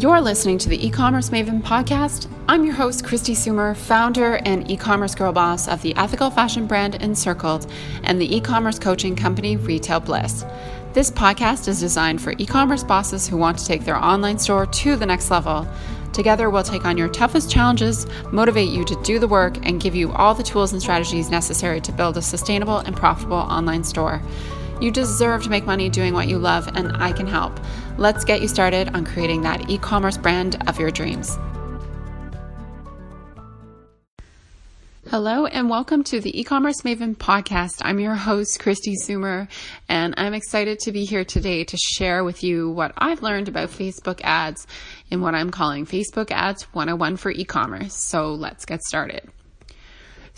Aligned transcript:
You're 0.00 0.22
listening 0.22 0.56
to 0.60 0.70
the 0.70 0.86
e-commerce 0.86 1.28
Maven 1.28 1.60
podcast. 1.60 2.26
I'm 2.48 2.64
your 2.64 2.72
host, 2.72 3.04
Kristi 3.04 3.36
Soomer, 3.36 3.76
founder 3.76 4.36
and 4.46 4.70
e-commerce 4.70 5.14
girl 5.14 5.30
boss 5.30 5.68
of 5.68 5.82
the 5.82 5.94
ethical 5.94 6.30
fashion 6.30 6.66
brand 6.66 6.94
Encircled 6.94 7.70
and 8.02 8.18
the 8.18 8.34
e-commerce 8.34 8.78
coaching 8.78 9.14
company 9.14 9.58
Retail 9.58 10.00
Bliss. 10.00 10.46
This 10.94 11.10
podcast 11.10 11.68
is 11.68 11.80
designed 11.80 12.22
for 12.22 12.32
e-commerce 12.38 12.82
bosses 12.82 13.28
who 13.28 13.36
want 13.36 13.58
to 13.58 13.66
take 13.66 13.84
their 13.84 14.02
online 14.02 14.38
store 14.38 14.64
to 14.64 14.96
the 14.96 15.04
next 15.04 15.30
level. 15.30 15.68
Together, 16.14 16.48
we'll 16.48 16.62
take 16.62 16.86
on 16.86 16.96
your 16.96 17.10
toughest 17.10 17.50
challenges, 17.50 18.06
motivate 18.32 18.70
you 18.70 18.86
to 18.86 18.98
do 19.02 19.18
the 19.18 19.28
work, 19.28 19.58
and 19.66 19.82
give 19.82 19.94
you 19.94 20.12
all 20.12 20.32
the 20.34 20.42
tools 20.42 20.72
and 20.72 20.80
strategies 20.80 21.28
necessary 21.28 21.78
to 21.82 21.92
build 21.92 22.16
a 22.16 22.22
sustainable 22.22 22.78
and 22.78 22.96
profitable 22.96 23.36
online 23.36 23.84
store. 23.84 24.22
You 24.80 24.90
deserve 24.90 25.42
to 25.42 25.50
make 25.50 25.66
money 25.66 25.90
doing 25.90 26.14
what 26.14 26.26
you 26.26 26.38
love, 26.38 26.66
and 26.74 26.96
I 26.96 27.12
can 27.12 27.26
help. 27.26 27.60
Let's 27.98 28.24
get 28.24 28.40
you 28.40 28.48
started 28.48 28.88
on 28.94 29.04
creating 29.04 29.42
that 29.42 29.68
e 29.68 29.76
commerce 29.76 30.16
brand 30.16 30.56
of 30.66 30.80
your 30.80 30.90
dreams. 30.90 31.36
Hello 35.10 35.44
and 35.44 35.68
welcome 35.68 36.02
to 36.04 36.20
the 36.20 36.40
e-commerce 36.40 36.82
Maven 36.82 37.16
podcast. 37.16 37.82
I'm 37.82 37.98
your 37.98 38.14
host, 38.14 38.60
Kristi 38.60 38.94
Soomer, 38.94 39.48
and 39.88 40.14
I'm 40.16 40.34
excited 40.34 40.78
to 40.80 40.92
be 40.92 41.04
here 41.04 41.24
today 41.24 41.64
to 41.64 41.76
share 41.76 42.22
with 42.22 42.44
you 42.44 42.70
what 42.70 42.92
I've 42.96 43.20
learned 43.20 43.48
about 43.48 43.70
Facebook 43.70 44.20
ads 44.22 44.66
in 45.10 45.20
what 45.20 45.34
I'm 45.34 45.50
calling 45.50 45.84
Facebook 45.84 46.30
Ads 46.30 46.62
101 46.74 47.16
for 47.16 47.32
e-commerce. 47.32 47.94
So 47.94 48.32
let's 48.32 48.64
get 48.64 48.82
started. 48.82 49.28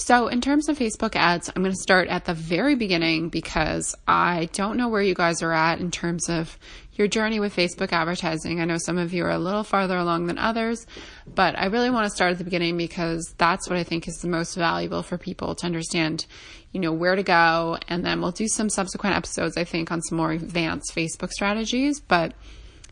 So, 0.05 0.27
in 0.27 0.41
terms 0.41 0.69
of 0.69 0.77
Facebook 0.77 1.15
ads, 1.15 1.48
I'm 1.48 1.62
going 1.62 1.73
to 1.73 1.80
start 1.80 2.09
at 2.09 2.24
the 2.24 2.34
very 2.34 2.74
beginning 2.74 3.29
because 3.29 3.95
I 4.09 4.48
don't 4.52 4.77
know 4.77 4.88
where 4.88 5.01
you 5.01 5.15
guys 5.15 5.43
are 5.43 5.52
at 5.52 5.79
in 5.79 5.93
terms 5.93 6.29
of 6.29 6.59
your 6.95 7.06
journey 7.06 7.38
with 7.38 7.55
Facebook 7.55 7.93
advertising. 7.93 8.60
I 8.60 8.65
know 8.65 8.79
some 8.79 8.98
of 8.98 9.15
you 9.15 9.24
are 9.24 9.30
a 9.30 9.38
little 9.38 9.62
farther 9.62 9.96
along 9.96 10.27
than 10.27 10.38
others, 10.38 10.88
but 11.32 11.57
I 11.57 11.66
really 11.66 11.88
want 11.88 12.07
to 12.07 12.10
start 12.10 12.32
at 12.32 12.38
the 12.38 12.43
beginning 12.43 12.77
because 12.77 13.32
that's 13.38 13.71
what 13.71 13.79
I 13.79 13.85
think 13.85 14.09
is 14.09 14.16
the 14.16 14.27
most 14.27 14.57
valuable 14.57 15.04
for 15.04 15.18
people 15.18 15.54
to 15.54 15.66
understand, 15.66 16.27
you 16.73 16.80
know, 16.80 16.93
where 16.93 17.15
to 17.15 17.23
go. 17.23 17.79
And 17.87 18.05
then 18.05 18.21
we'll 18.21 18.32
do 18.32 18.49
some 18.49 18.71
subsequent 18.71 19.15
episodes, 19.15 19.57
I 19.57 19.62
think, 19.62 19.93
on 19.93 20.02
some 20.02 20.18
more 20.18 20.32
advanced 20.32 20.96
Facebook 20.96 21.30
strategies. 21.30 22.01
But 22.01 22.34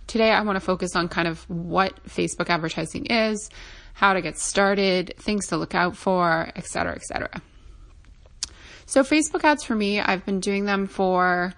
today 0.07 0.31
I 0.31 0.43
want 0.43 0.55
to 0.55 0.61
focus 0.61 0.95
on 0.95 1.09
kind 1.09 1.27
of 1.27 1.41
what 1.51 2.05
Facebook 2.05 2.51
advertising 2.51 3.07
is 3.07 3.51
how 4.01 4.15
to 4.15 4.23
get 4.23 4.39
started, 4.39 5.13
things 5.19 5.49
to 5.49 5.59
look 5.59 5.75
out 5.75 5.95
for, 5.95 6.51
etc., 6.57 6.95
etc. 6.95 7.43
So 8.87 9.03
Facebook 9.03 9.45
ads 9.45 9.63
for 9.63 9.75
me, 9.77 10.01
I've 10.01 10.25
been 10.25 10.41
doing 10.41 10.65
them 10.65 10.87
for 10.87 11.53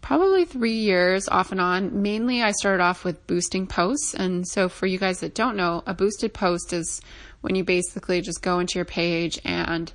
probably 0.00 0.44
three 0.44 0.78
years 0.78 1.26
off 1.26 1.50
and 1.50 1.60
on. 1.60 2.00
Mainly, 2.00 2.42
I 2.42 2.52
started 2.52 2.80
off 2.80 3.04
with 3.04 3.26
boosting 3.26 3.66
posts. 3.66 4.14
And 4.14 4.46
so, 4.46 4.68
for 4.68 4.86
you 4.86 4.98
guys 4.98 5.18
that 5.18 5.34
don't 5.34 5.56
know, 5.56 5.82
a 5.84 5.92
boosted 5.92 6.32
post 6.32 6.72
is 6.72 7.00
when 7.40 7.56
you 7.56 7.64
basically 7.64 8.20
just 8.20 8.40
go 8.40 8.60
into 8.60 8.78
your 8.78 8.84
page 8.84 9.40
and 9.44 9.92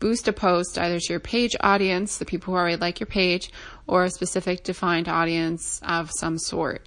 boost 0.00 0.28
a 0.28 0.34
post 0.34 0.76
either 0.76 0.98
to 0.98 1.12
your 1.14 1.18
page 1.18 1.56
audience, 1.60 2.18
the 2.18 2.26
people 2.26 2.52
who 2.52 2.58
already 2.58 2.76
like 2.76 3.00
your 3.00 3.06
page, 3.06 3.50
or 3.86 4.04
a 4.04 4.10
specific 4.10 4.64
defined 4.64 5.08
audience 5.08 5.80
of 5.82 6.10
some 6.20 6.36
sort. 6.36 6.86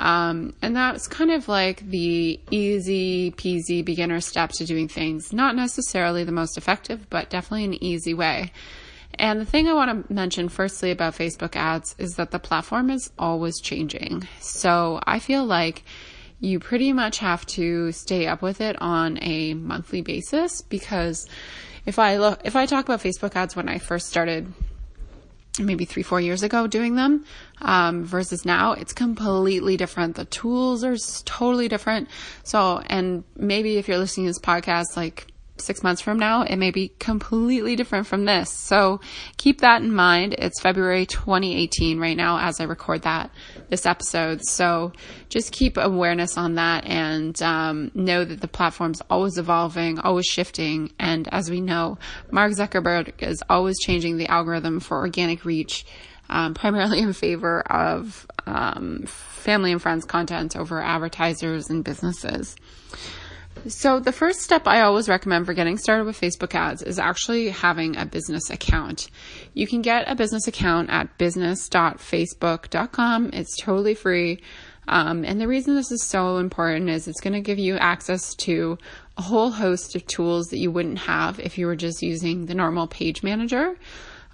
Um, 0.00 0.54
and 0.62 0.74
that's 0.74 1.06
kind 1.06 1.30
of 1.30 1.46
like 1.46 1.86
the 1.88 2.40
easy 2.50 3.32
peasy 3.32 3.84
beginner 3.84 4.22
step 4.22 4.50
to 4.52 4.64
doing 4.64 4.88
things. 4.88 5.30
Not 5.30 5.54
necessarily 5.54 6.24
the 6.24 6.32
most 6.32 6.56
effective, 6.56 7.08
but 7.10 7.28
definitely 7.28 7.64
an 7.64 7.84
easy 7.84 8.14
way. 8.14 8.50
And 9.18 9.38
the 9.38 9.44
thing 9.44 9.68
I 9.68 9.74
want 9.74 10.08
to 10.08 10.12
mention 10.12 10.48
firstly 10.48 10.90
about 10.90 11.14
Facebook 11.14 11.54
ads 11.54 11.94
is 11.98 12.14
that 12.14 12.30
the 12.30 12.38
platform 12.38 12.88
is 12.88 13.10
always 13.18 13.60
changing. 13.60 14.26
So 14.40 15.00
I 15.06 15.18
feel 15.18 15.44
like 15.44 15.84
you 16.40 16.60
pretty 16.60 16.94
much 16.94 17.18
have 17.18 17.44
to 17.44 17.92
stay 17.92 18.26
up 18.26 18.40
with 18.40 18.62
it 18.62 18.80
on 18.80 19.18
a 19.22 19.52
monthly 19.52 20.00
basis 20.00 20.62
because 20.62 21.26
if 21.84 21.98
I 21.98 22.16
look, 22.16 22.40
if 22.44 22.56
I 22.56 22.64
talk 22.64 22.86
about 22.86 23.02
Facebook 23.02 23.36
ads 23.36 23.54
when 23.54 23.68
I 23.68 23.76
first 23.76 24.08
started 24.08 24.50
maybe 25.58 25.84
three, 25.84 26.02
four 26.02 26.20
years 26.20 26.42
ago 26.42 26.66
doing 26.66 26.94
them 26.94 27.24
um, 27.60 28.04
versus 28.04 28.44
now, 28.44 28.72
it's 28.72 28.92
completely 28.92 29.76
different. 29.76 30.16
The 30.16 30.24
tools 30.26 30.84
are 30.84 30.96
totally 31.24 31.68
different. 31.68 32.08
So, 32.44 32.82
and 32.86 33.24
maybe 33.36 33.76
if 33.76 33.88
you're 33.88 33.98
listening 33.98 34.26
to 34.26 34.30
this 34.30 34.38
podcast, 34.38 34.96
like 34.96 35.26
six 35.60 35.82
months 35.82 36.00
from 36.00 36.18
now, 36.18 36.42
it 36.42 36.56
may 36.56 36.70
be 36.70 36.92
completely 36.98 37.76
different 37.76 38.06
from 38.06 38.24
this. 38.24 38.50
So 38.50 39.00
keep 39.36 39.60
that 39.60 39.82
in 39.82 39.92
mind. 39.92 40.34
It's 40.38 40.60
February 40.60 41.06
2018 41.06 41.98
right 41.98 42.16
now 42.16 42.38
as 42.38 42.60
I 42.60 42.64
record 42.64 43.02
that, 43.02 43.30
this 43.68 43.86
episode. 43.86 44.42
So 44.44 44.92
just 45.28 45.52
keep 45.52 45.76
awareness 45.76 46.36
on 46.36 46.54
that 46.54 46.86
and 46.86 47.40
um, 47.42 47.90
know 47.94 48.24
that 48.24 48.40
the 48.40 48.48
platform's 48.48 49.02
always 49.10 49.38
evolving, 49.38 49.98
always 49.98 50.26
shifting. 50.26 50.92
And 50.98 51.28
as 51.32 51.50
we 51.50 51.60
know, 51.60 51.98
Mark 52.30 52.52
Zuckerberg 52.52 53.22
is 53.22 53.42
always 53.48 53.78
changing 53.78 54.16
the 54.16 54.28
algorithm 54.28 54.80
for 54.80 54.98
organic 54.98 55.44
reach. 55.44 55.84
Um, 56.32 56.54
primarily 56.54 57.00
in 57.00 57.12
favor 57.12 57.60
of 57.62 58.24
um, 58.46 59.02
family 59.06 59.72
and 59.72 59.82
friends 59.82 60.04
content 60.04 60.56
over 60.56 60.80
advertisers 60.80 61.70
and 61.70 61.82
businesses. 61.82 62.54
So, 63.66 64.00
the 64.00 64.12
first 64.12 64.40
step 64.40 64.66
I 64.66 64.80
always 64.80 65.08
recommend 65.08 65.44
for 65.44 65.52
getting 65.52 65.76
started 65.76 66.04
with 66.04 66.18
Facebook 66.18 66.54
ads 66.54 66.82
is 66.82 66.98
actually 66.98 67.50
having 67.50 67.96
a 67.96 68.06
business 68.06 68.48
account. 68.48 69.10
You 69.52 69.66
can 69.66 69.82
get 69.82 70.10
a 70.10 70.14
business 70.14 70.48
account 70.48 70.88
at 70.88 71.18
business.facebook.com. 71.18 73.30
It's 73.34 73.60
totally 73.60 73.94
free. 73.94 74.40
Um, 74.88 75.24
and 75.24 75.40
the 75.40 75.46
reason 75.46 75.74
this 75.74 75.92
is 75.92 76.02
so 76.02 76.38
important 76.38 76.88
is 76.88 77.06
it's 77.06 77.20
going 77.20 77.34
to 77.34 77.40
give 77.40 77.58
you 77.58 77.76
access 77.76 78.34
to 78.36 78.78
a 79.18 79.22
whole 79.22 79.50
host 79.50 79.94
of 79.94 80.06
tools 80.06 80.46
that 80.46 80.58
you 80.58 80.70
wouldn't 80.70 81.00
have 81.00 81.38
if 81.38 81.58
you 81.58 81.66
were 81.66 81.76
just 81.76 82.02
using 82.02 82.46
the 82.46 82.54
normal 82.54 82.86
page 82.86 83.22
manager. 83.22 83.76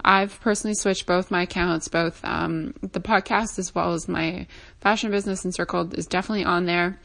I've 0.05 0.39
personally 0.41 0.75
switched 0.75 1.07
both 1.07 1.33
my 1.33 1.43
accounts, 1.43 1.89
both 1.89 2.25
um, 2.25 2.75
the 2.81 3.01
podcast 3.01 3.59
as 3.59 3.75
well 3.75 3.93
as 3.93 4.07
my 4.07 4.47
fashion 4.81 5.11
business 5.11 5.45
encircled 5.45 5.99
is 5.99 6.07
definitely 6.07 6.45
on 6.45 6.67
there 6.67 7.01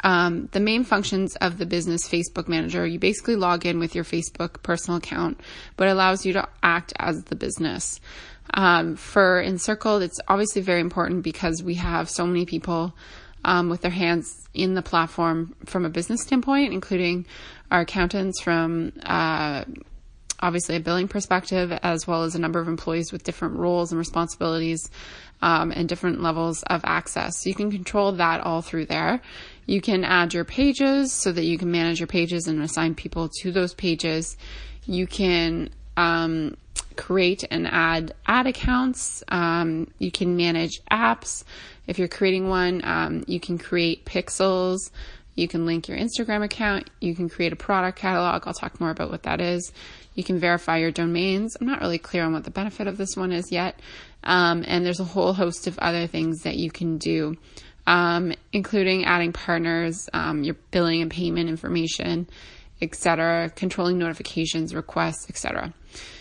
um, 0.00 0.48
the 0.52 0.60
main 0.60 0.84
functions 0.84 1.36
of 1.36 1.58
the 1.58 1.66
business 1.66 2.08
Facebook 2.08 2.48
manager. 2.48 2.86
You 2.86 2.98
basically 2.98 3.36
log 3.36 3.66
in 3.66 3.78
with 3.78 3.94
your 3.94 4.04
Facebook 4.04 4.62
personal 4.62 4.98
account, 4.98 5.40
but 5.76 5.88
allows 5.88 6.24
you 6.26 6.32
to 6.34 6.48
act 6.62 6.92
as 6.98 7.24
the 7.24 7.36
business. 7.36 8.00
Um, 8.54 8.96
for 8.96 9.40
Encircled, 9.40 10.02
it's 10.02 10.20
obviously 10.28 10.62
very 10.62 10.80
important 10.80 11.22
because 11.22 11.62
we 11.62 11.74
have 11.74 12.10
so 12.10 12.26
many 12.26 12.44
people 12.44 12.94
um, 13.44 13.68
with 13.68 13.80
their 13.80 13.90
hands 13.90 14.48
in 14.54 14.74
the 14.74 14.82
platform 14.82 15.54
from 15.64 15.84
a 15.84 15.90
business 15.90 16.22
standpoint, 16.22 16.72
including 16.72 17.26
our 17.70 17.80
accountants 17.80 18.40
from 18.40 18.92
uh, 19.02 19.64
obviously 20.40 20.76
a 20.76 20.80
billing 20.80 21.08
perspective, 21.08 21.72
as 21.82 22.06
well 22.06 22.24
as 22.24 22.34
a 22.34 22.38
number 22.38 22.60
of 22.60 22.68
employees 22.68 23.12
with 23.12 23.22
different 23.22 23.56
roles 23.56 23.92
and 23.92 23.98
responsibilities 23.98 24.90
um, 25.40 25.72
and 25.72 25.88
different 25.88 26.20
levels 26.20 26.62
of 26.64 26.80
access. 26.84 27.42
So 27.42 27.48
you 27.48 27.54
can 27.54 27.70
control 27.70 28.12
that 28.12 28.40
all 28.42 28.60
through 28.60 28.86
there. 28.86 29.20
You 29.66 29.80
can 29.80 30.04
add 30.04 30.34
your 30.34 30.44
pages 30.44 31.12
so 31.12 31.32
that 31.32 31.44
you 31.44 31.58
can 31.58 31.70
manage 31.70 32.00
your 32.00 32.06
pages 32.06 32.46
and 32.46 32.62
assign 32.62 32.94
people 32.94 33.28
to 33.40 33.52
those 33.52 33.74
pages. 33.74 34.36
You 34.86 35.06
can 35.06 35.70
um, 35.96 36.56
create 36.96 37.44
and 37.50 37.66
add 37.66 38.14
ad 38.26 38.46
accounts. 38.46 39.22
Um, 39.28 39.88
you 39.98 40.10
can 40.10 40.36
manage 40.36 40.80
apps. 40.90 41.44
If 41.86 41.98
you're 41.98 42.08
creating 42.08 42.48
one, 42.48 42.82
um, 42.84 43.24
you 43.26 43.40
can 43.40 43.58
create 43.58 44.04
pixels. 44.04 44.90
You 45.34 45.48
can 45.48 45.64
link 45.64 45.88
your 45.88 45.96
Instagram 45.96 46.44
account. 46.44 46.90
You 47.00 47.14
can 47.14 47.28
create 47.28 47.52
a 47.52 47.56
product 47.56 47.98
catalog. 47.98 48.46
I'll 48.46 48.52
talk 48.52 48.80
more 48.80 48.90
about 48.90 49.10
what 49.10 49.22
that 49.22 49.40
is. 49.40 49.72
You 50.14 50.22
can 50.22 50.38
verify 50.38 50.78
your 50.78 50.90
domains. 50.90 51.56
I'm 51.58 51.66
not 51.66 51.80
really 51.80 51.98
clear 51.98 52.24
on 52.24 52.32
what 52.32 52.44
the 52.44 52.50
benefit 52.50 52.86
of 52.86 52.98
this 52.98 53.16
one 53.16 53.32
is 53.32 53.50
yet. 53.50 53.80
Um, 54.24 54.62
and 54.66 54.84
there's 54.84 55.00
a 55.00 55.04
whole 55.04 55.32
host 55.32 55.66
of 55.66 55.78
other 55.78 56.06
things 56.06 56.42
that 56.42 56.56
you 56.56 56.70
can 56.70 56.98
do 56.98 57.36
um, 57.86 58.32
including 58.52 59.04
adding 59.04 59.32
partners, 59.32 60.08
um, 60.12 60.44
your 60.44 60.56
billing 60.70 61.02
and 61.02 61.10
payment 61.10 61.48
information, 61.48 62.28
etc., 62.80 63.50
controlling 63.54 63.98
notifications, 63.98 64.74
requests, 64.74 65.28
etc. 65.28 65.72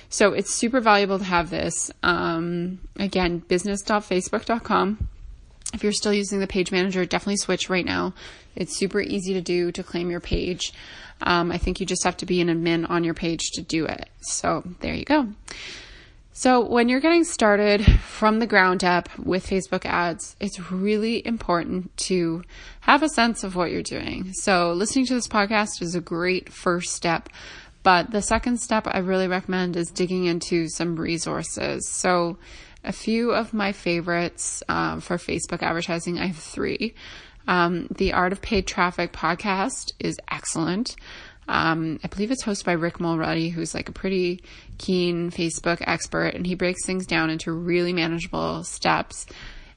So 0.09 0.33
it's 0.33 0.53
super 0.53 0.81
valuable 0.81 1.19
to 1.19 1.23
have 1.25 1.49
this. 1.49 1.91
Um, 2.03 2.79
again, 2.97 3.39
business.facebook.com. 3.39 5.07
If 5.73 5.83
you're 5.83 5.93
still 5.93 6.13
using 6.13 6.39
the 6.39 6.47
page 6.47 6.71
manager, 6.71 7.05
definitely 7.05 7.37
switch 7.37 7.69
right 7.69 7.85
now. 7.85 8.13
It's 8.55 8.77
super 8.77 8.99
easy 8.99 9.33
to 9.33 9.41
do 9.41 9.71
to 9.71 9.83
claim 9.83 10.11
your 10.11 10.19
page. 10.19 10.73
Um, 11.21 11.51
I 11.51 11.57
think 11.57 11.79
you 11.79 11.85
just 11.85 12.03
have 12.03 12.17
to 12.17 12.25
be 12.25 12.41
an 12.41 12.49
admin 12.49 12.89
on 12.89 13.03
your 13.03 13.13
page 13.13 13.51
to 13.53 13.61
do 13.61 13.85
it. 13.85 14.09
So 14.19 14.63
there 14.81 14.93
you 14.93 15.05
go. 15.05 15.29
So, 16.33 16.65
when 16.65 16.87
you're 16.87 17.01
getting 17.01 17.25
started 17.25 17.85
from 17.85 18.39
the 18.39 18.47
ground 18.47 18.85
up 18.85 19.09
with 19.19 19.45
Facebook 19.45 19.85
ads, 19.85 20.37
it's 20.39 20.71
really 20.71 21.25
important 21.27 21.95
to 22.07 22.43
have 22.81 23.03
a 23.03 23.09
sense 23.09 23.43
of 23.43 23.57
what 23.57 23.69
you're 23.69 23.83
doing. 23.83 24.31
So, 24.33 24.71
listening 24.71 25.05
to 25.07 25.13
this 25.13 25.27
podcast 25.27 25.81
is 25.81 25.93
a 25.93 25.99
great 25.99 26.51
first 26.51 26.93
step. 26.93 27.27
But 27.83 28.11
the 28.11 28.21
second 28.21 28.61
step 28.61 28.87
I 28.87 28.99
really 28.99 29.27
recommend 29.27 29.75
is 29.75 29.89
digging 29.89 30.25
into 30.25 30.69
some 30.69 30.95
resources. 30.95 31.89
So, 31.89 32.37
a 32.83 32.93
few 32.93 33.31
of 33.31 33.53
my 33.53 33.73
favorites 33.73 34.63
uh, 34.69 35.01
for 35.01 35.17
Facebook 35.17 35.61
advertising, 35.61 36.17
I 36.17 36.27
have 36.27 36.37
three. 36.37 36.95
Um, 37.47 37.87
the 37.89 38.13
Art 38.13 38.31
of 38.31 38.41
Paid 38.41 38.67
Traffic 38.67 39.11
podcast 39.11 39.91
is 39.99 40.17
excellent. 40.29 40.95
Um, 41.47 41.99
I 42.03 42.07
believe 42.07 42.31
it's 42.31 42.43
hosted 42.43 42.65
by 42.65 42.73
Rick 42.73 42.99
Mulready, 42.99 43.49
who's 43.49 43.73
like 43.73 43.89
a 43.89 43.93
pretty 43.93 44.43
keen 44.77 45.31
Facebook 45.31 45.81
expert, 45.81 46.33
and 46.35 46.45
he 46.45 46.55
breaks 46.55 46.85
things 46.85 47.05
down 47.05 47.29
into 47.29 47.51
really 47.51 47.93
manageable 47.93 48.63
steps. 48.63 49.25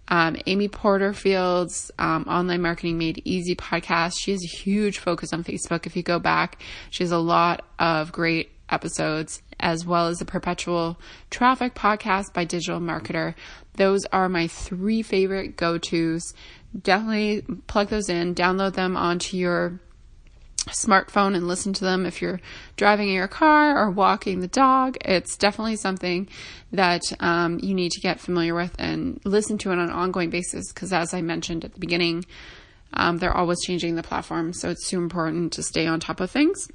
Um, 0.08 0.36
Amy 0.46 0.68
Porterfield's 0.68 1.90
um, 1.98 2.24
Online 2.28 2.60
Marketing 2.60 2.98
Made 2.98 3.22
Easy 3.24 3.56
podcast. 3.56 4.18
She 4.20 4.32
has 4.32 4.44
a 4.44 4.56
huge 4.56 4.98
focus 4.98 5.32
on 5.32 5.42
Facebook. 5.44 5.86
If 5.86 5.96
you 5.96 6.02
go 6.02 6.18
back, 6.18 6.60
she 6.90 7.02
has 7.02 7.12
a 7.12 7.18
lot 7.18 7.64
of 7.78 8.12
great 8.12 8.50
episodes, 8.68 9.40
as 9.60 9.86
well 9.86 10.08
as 10.08 10.18
the 10.18 10.24
Perpetual 10.24 10.98
Traffic 11.30 11.74
podcast 11.74 12.32
by 12.34 12.44
Digital 12.44 12.80
Marketer. 12.80 13.34
Those 13.76 14.04
are 14.06 14.28
my 14.28 14.46
three 14.46 15.02
favorite 15.02 15.56
go 15.56 15.78
tos. 15.78 16.34
Definitely 16.78 17.42
plug 17.66 17.88
those 17.88 18.08
in, 18.08 18.34
download 18.34 18.74
them 18.74 18.96
onto 18.96 19.36
your 19.36 19.80
smartphone 20.68 21.34
and 21.34 21.46
listen 21.46 21.72
to 21.74 21.84
them 21.84 22.06
if 22.06 22.22
you're 22.22 22.40
driving 22.76 23.08
in 23.08 23.14
your 23.14 23.28
car 23.28 23.78
or 23.78 23.90
walking 23.90 24.40
the 24.40 24.48
dog. 24.48 24.96
It's 25.04 25.36
definitely 25.36 25.76
something 25.76 26.28
that 26.72 27.02
um, 27.20 27.60
you 27.62 27.74
need 27.74 27.92
to 27.92 28.00
get 28.00 28.20
familiar 28.20 28.54
with 28.54 28.74
and 28.78 29.20
listen 29.24 29.58
to 29.58 29.70
it 29.70 29.74
on 29.74 29.80
an 29.80 29.90
ongoing 29.90 30.30
basis 30.30 30.72
because, 30.72 30.92
as 30.92 31.14
I 31.14 31.22
mentioned 31.22 31.64
at 31.64 31.74
the 31.74 31.80
beginning, 31.80 32.24
um, 32.94 33.18
they're 33.18 33.36
always 33.36 33.62
changing 33.64 33.96
the 33.96 34.02
platform. 34.02 34.52
So 34.52 34.70
it's 34.70 34.86
super 34.86 35.02
important 35.02 35.52
to 35.54 35.62
stay 35.62 35.86
on 35.86 36.00
top 36.00 36.20
of 36.20 36.30
things. 36.30 36.68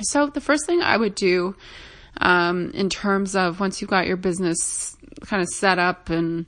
So, 0.00 0.26
the 0.26 0.40
first 0.40 0.66
thing 0.66 0.82
I 0.82 0.96
would 0.96 1.14
do 1.14 1.56
um, 2.20 2.70
in 2.72 2.88
terms 2.90 3.36
of 3.36 3.60
once 3.60 3.80
you've 3.80 3.90
got 3.90 4.06
your 4.06 4.16
business 4.16 4.96
kind 5.22 5.42
of 5.42 5.48
set 5.48 5.78
up 5.78 6.10
and 6.10 6.46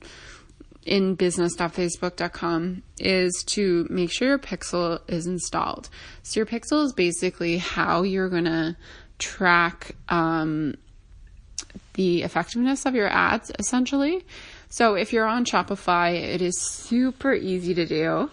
in 0.84 1.14
business.facebook.com 1.14 2.82
is 2.98 3.44
to 3.46 3.86
make 3.90 4.10
sure 4.10 4.28
your 4.28 4.38
pixel 4.38 5.00
is 5.08 5.26
installed. 5.26 5.88
So 6.22 6.40
your 6.40 6.46
pixel 6.46 6.84
is 6.84 6.92
basically 6.92 7.58
how 7.58 8.02
you're 8.02 8.30
going 8.30 8.44
to 8.44 8.76
track 9.18 9.94
um, 10.08 10.74
the 11.94 12.22
effectiveness 12.22 12.86
of 12.86 12.94
your 12.94 13.08
ads 13.08 13.52
essentially. 13.58 14.24
So 14.68 14.94
if 14.94 15.12
you're 15.12 15.26
on 15.26 15.44
Shopify, 15.44 16.14
it 16.14 16.40
is 16.40 16.58
super 16.58 17.34
easy 17.34 17.74
to 17.74 17.86
do. 17.86 18.30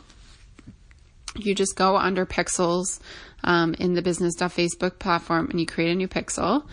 You 1.36 1.54
just 1.54 1.76
go 1.76 1.98
under 1.98 2.26
pixels 2.26 3.00
um, 3.44 3.74
in 3.76 3.94
the 3.94 4.02
business.facebook 4.02 5.00
platform 5.00 5.50
and 5.50 5.60
you 5.60 5.66
create 5.66 5.92
a 5.92 5.96
new 5.96 6.08
pixel. 6.08 6.66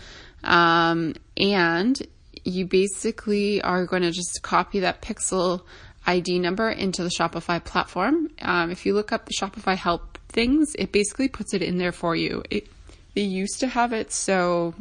Um, 0.43 1.15
and 1.37 2.01
you 2.45 2.67
basically 2.67 3.61
are 3.63 3.87
going 3.87 4.03
to 4.03 4.11
just 4.11 4.43
copy 4.43 4.81
that 4.81 5.03
pixel 5.03 5.63
ID 6.07 6.39
number 6.39 6.71
into 6.71 7.03
the 7.03 7.09
Shopify 7.09 7.63
platform. 7.65 8.31
Um, 8.43 8.71
if 8.71 8.85
you 8.85 8.95
look 8.95 9.13
up 9.13 9.27
the 9.27 9.35
Shopify 9.35 9.77
help 9.77 10.19
things, 10.29 10.75
it 10.79 10.93
basically 10.93 11.29
puts 11.29 11.55
it 11.55 11.63
in 11.63 11.79
there 11.79 11.93
for 11.93 12.15
you. 12.15 12.43
It, 12.51 12.69
they 13.15 13.23
used 13.23 13.61
to 13.61 13.69
have 13.69 13.93
it 13.93 14.13
so 14.13 14.75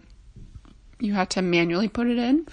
you 1.00 1.14
had 1.14 1.30
to 1.32 1.42
manually 1.42 1.88
put 1.88 2.08
it 2.08 2.18
in, 2.18 2.48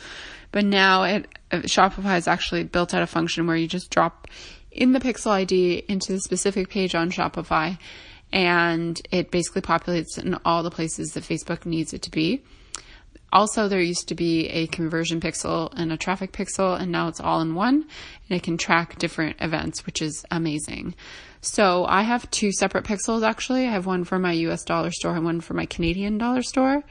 but 0.53 0.65
now 0.65 1.05
it 1.05 1.27
uh, 1.51 1.59
Shopify 1.59 2.03
has 2.03 2.29
actually 2.29 2.65
built 2.65 2.95
out 2.95 3.03
a 3.03 3.07
function 3.07 3.47
where 3.47 3.57
you 3.57 3.67
just 3.67 3.91
drop 3.91 4.29
in 4.71 4.93
the 4.93 5.01
pixel 5.01 5.31
ID 5.31 5.85
into 5.89 6.13
the 6.13 6.21
specific 6.21 6.69
page 6.69 6.95
on 6.95 7.11
Shopify, 7.11 7.79
and 8.33 9.01
it 9.11 9.31
basically 9.31 9.63
populates 9.63 10.19
in 10.19 10.37
all 10.45 10.63
the 10.63 10.71
places 10.71 11.15
that 11.15 11.25
Facebook 11.25 11.67
needs 11.67 11.93
it 11.93 12.03
to 12.03 12.11
be. 12.11 12.43
Also, 13.33 13.69
there 13.69 13.81
used 13.81 14.09
to 14.09 14.15
be 14.15 14.49
a 14.49 14.67
conversion 14.67 15.21
pixel 15.21 15.73
and 15.77 15.93
a 15.93 15.97
traffic 15.97 16.33
pixel, 16.33 16.79
and 16.81 16.91
now 16.91 17.09
it's 17.09 17.21
all 17.21 17.41
in 17.41 17.55
one, 17.55 17.87
and 18.29 18.37
it 18.37 18.43
can 18.43 18.57
track 18.57 18.99
different 18.99 19.37
events, 19.41 19.87
which 19.87 20.03
is 20.03 20.25
amazing. 20.31 20.95
So 21.41 21.87
I 21.87 22.03
have 22.03 22.31
two 22.31 22.53
separate 22.53 22.85
pixels 22.85 23.27
actually. 23.27 23.67
I 23.67 23.71
have 23.71 23.87
one 23.87 24.05
for 24.05 24.19
my 24.19 24.33
US 24.33 24.63
dollar 24.65 24.91
store 24.91 25.17
and 25.17 25.25
one 25.25 25.41
for 25.41 25.55
my 25.55 25.67
Canadian 25.67 26.19
dollar 26.19 26.43
store, 26.43 26.83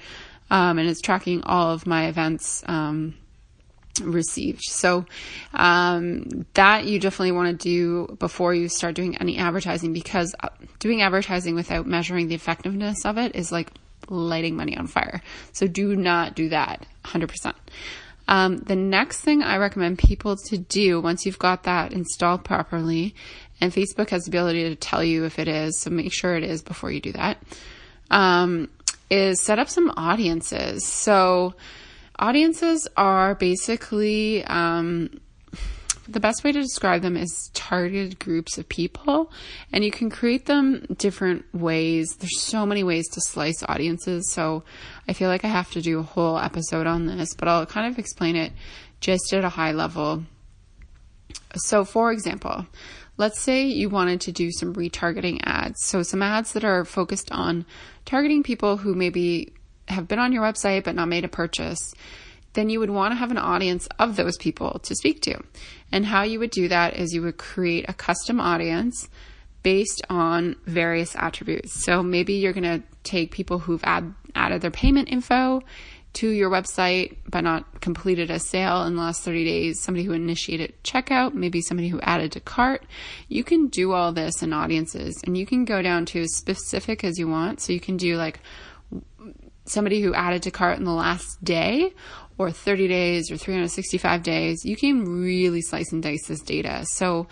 um, 0.50 0.80
and 0.80 0.90
it's 0.90 1.02
tracking 1.02 1.44
all 1.44 1.72
of 1.72 1.86
my 1.86 2.08
events. 2.08 2.64
Um, 2.68 3.16
received. 4.02 4.62
So 4.62 5.06
um, 5.54 6.46
that 6.54 6.86
you 6.86 7.00
definitely 7.00 7.34
want 7.34 7.60
to 7.60 7.64
do 7.64 8.16
before 8.18 8.54
you 8.54 8.70
start 8.70 8.96
doing 8.96 9.18
any 9.18 9.38
advertising 9.38 9.92
because 9.92 10.34
uh, 10.40 10.50
doing 10.80 11.02
advertising 11.02 11.56
without 11.56 11.86
measuring 11.86 12.28
the 12.28 12.36
effectiveness 12.36 13.06
of 13.06 13.18
it 13.18 13.36
is 13.36 13.52
like 13.52 13.72
lighting 14.08 14.56
money 14.56 14.78
on 14.78 14.88
fire. 14.88 15.22
So 15.52 15.68
do 15.68 15.96
not 15.96 16.36
do 16.36 16.50
that 16.50 16.86
100%. 17.06 17.54
Um, 18.28 18.58
the 18.58 18.76
next 18.76 19.22
thing 19.22 19.42
I 19.42 19.58
recommend 19.58 19.98
people 19.98 20.36
to 20.36 20.58
do 20.58 21.02
once 21.02 21.26
you've 21.26 21.40
got 21.40 21.64
that 21.64 21.94
installed 21.94 22.44
properly, 22.44 23.16
and 23.60 23.74
Facebook 23.74 24.12
has 24.12 24.26
the 24.26 24.30
ability 24.30 24.70
to 24.70 24.76
tell 24.76 25.04
you 25.04 25.26
if 25.26 25.40
it 25.40 25.48
is, 25.48 25.80
so 25.80 25.90
make 25.90 26.14
sure 26.14 26.36
it 26.36 26.44
is 26.44 26.62
before 26.62 26.92
you 26.92 27.02
do 27.02 27.12
that, 27.14 27.42
um, 28.12 28.70
is 29.10 29.42
set 29.42 29.58
up 29.58 29.68
some 29.68 29.92
audiences. 29.98 30.86
So 30.86 31.56
audiences 32.20 32.88
are 32.96 33.34
basically 33.34 34.44
um, 34.46 35.20
the 36.12 36.20
best 36.20 36.44
way 36.44 36.52
to 36.52 36.62
describe 36.62 37.02
them 37.02 37.16
is 37.16 37.52
targeted 37.54 38.20
groups 38.20 38.58
of 38.58 38.68
people, 38.68 39.32
and 39.72 39.84
you 39.84 39.92
can 39.92 40.10
create 40.10 40.46
them 40.46 40.86
different 40.98 41.46
ways. 41.54 42.16
There's 42.20 42.42
so 42.42 42.66
many 42.66 42.84
ways 42.84 43.08
to 43.10 43.22
slice 43.22 43.64
audiences, 43.68 44.32
so 44.32 44.64
I 45.08 45.14
feel 45.14 45.30
like 45.30 45.46
I 45.46 45.50
have 45.50 45.72
to 45.72 45.82
do 45.82 46.00
a 46.00 46.04
whole 46.04 46.38
episode 46.38 46.88
on 46.88 47.06
this, 47.06 47.34
but 47.36 47.48
I'll 47.48 47.66
kind 47.66 47.92
of 47.92 48.00
explain 48.00 48.36
it 48.36 48.52
just 49.00 49.32
at 49.34 49.44
a 49.44 49.50
high 49.50 49.72
level. 49.72 50.24
So, 51.56 51.86
for 51.86 52.12
example, 52.12 52.66
let's 53.18 53.40
say 53.40 53.66
you 53.66 53.90
wanted 53.90 54.22
to 54.22 54.32
do 54.32 54.52
some 54.52 54.74
retargeting 54.74 55.42
ads. 55.44 55.84
So, 55.84 56.02
some 56.04 56.22
ads 56.22 56.54
that 56.54 56.64
are 56.64 56.86
focused 56.86 57.32
on 57.32 57.66
targeting 58.06 58.44
people 58.44 58.78
who 58.78 58.96
maybe 58.96 59.54
have 59.88 60.08
been 60.08 60.20
on 60.20 60.32
your 60.32 60.44
website 60.44 60.84
but 60.84 60.96
not 60.96 61.08
made 61.08 61.26
a 61.26 61.30
purchase 61.30 61.94
then 62.60 62.70
you 62.70 62.80
would 62.82 62.90
want 62.90 63.14
to 63.14 63.16
have 63.16 63.32
an 63.32 63.38
audience 63.38 63.88
of 64.00 64.18
those 64.18 64.36
people 64.38 64.80
to 64.80 64.94
speak 64.94 65.22
to. 65.22 65.40
And 65.94 66.06
how 66.06 66.24
you 66.24 66.40
would 66.40 66.52
do 66.52 66.68
that 66.68 66.98
is 66.98 67.14
you 67.14 67.22
would 67.22 67.38
create 67.38 67.86
a 67.88 67.94
custom 67.94 68.42
audience 68.42 69.08
based 69.64 70.02
on 70.10 70.58
various 70.66 71.16
attributes. 71.16 71.86
So 71.86 72.04
maybe 72.04 72.34
you're 72.34 72.54
going 72.54 72.82
to 72.82 72.84
take 73.04 73.32
people 73.32 73.60
who've 73.60 73.84
add, 73.86 74.14
added 74.36 74.62
their 74.62 74.72
payment 74.72 75.10
info 75.10 75.62
to 76.12 76.30
your 76.30 76.50
website 76.50 77.18
but 77.28 77.42
not 77.42 77.82
completed 77.82 78.30
a 78.30 78.40
sale 78.40 78.84
in 78.84 78.96
the 78.96 79.02
last 79.02 79.22
30 79.22 79.46
days, 79.46 79.80
somebody 79.82 80.04
who 80.04 80.12
initiated 80.12 80.74
checkout, 80.84 81.34
maybe 81.34 81.62
somebody 81.62 81.88
who 81.88 82.02
added 82.02 82.32
to 82.34 82.40
cart. 82.40 82.84
You 83.30 83.44
can 83.46 83.68
do 83.68 83.94
all 83.94 84.12
this 84.12 84.42
in 84.42 84.52
audiences 84.52 85.22
and 85.26 85.38
you 85.38 85.46
can 85.46 85.64
go 85.66 85.82
down 85.82 86.06
to 86.08 86.22
as 86.22 86.36
specific 86.36 87.06
as 87.06 87.18
you 87.18 87.30
want. 87.30 87.62
So 87.62 87.72
you 87.72 87.80
can 87.80 87.96
do 87.96 88.18
like 88.18 88.42
somebody 89.66 90.02
who 90.02 90.14
added 90.14 90.44
to 90.44 90.52
cart 90.52 90.78
in 90.80 90.84
the 90.84 90.92
last 90.92 91.44
day 91.44 91.94
or 92.40 92.52
30 92.52 92.88
days 92.88 93.30
or 93.30 93.38
365 93.38 94.24
days, 94.24 94.64
you 94.64 94.78
can 94.78 95.04
really 95.22 95.62
slice 95.62 95.92
and 95.92 96.02
dice 96.02 96.26
this 96.26 96.40
data. 96.40 96.86
So 96.86 97.28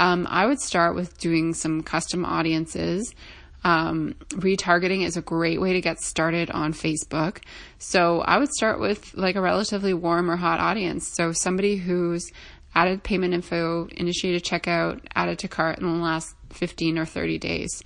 um, 0.00 0.26
I 0.28 0.46
would 0.46 0.60
start 0.60 0.96
with 0.96 1.16
doing 1.18 1.54
some 1.54 1.82
custom 1.82 2.24
audiences. 2.24 3.14
Um, 3.62 4.16
retargeting 4.30 5.04
is 5.04 5.16
a 5.16 5.22
great 5.22 5.60
way 5.60 5.72
to 5.74 5.80
get 5.80 6.00
started 6.00 6.50
on 6.50 6.72
Facebook. 6.72 7.38
So 7.78 8.20
I 8.20 8.38
would 8.38 8.50
start 8.50 8.80
with 8.80 9.14
like 9.14 9.36
a 9.36 9.40
relatively 9.40 9.94
warm 9.94 10.28
or 10.28 10.36
hot 10.36 10.58
audience. 10.58 11.08
So 11.14 11.32
somebody 11.32 11.76
who's 11.76 12.28
added 12.74 13.04
payment 13.04 13.34
info, 13.34 13.86
initiated 13.92 14.44
checkout, 14.44 15.00
added 15.14 15.38
to 15.40 15.48
cart 15.48 15.78
in 15.78 15.86
the 15.86 16.04
last 16.04 16.34
15 16.50 16.98
or 16.98 17.04
30 17.04 17.38
days. 17.38 17.82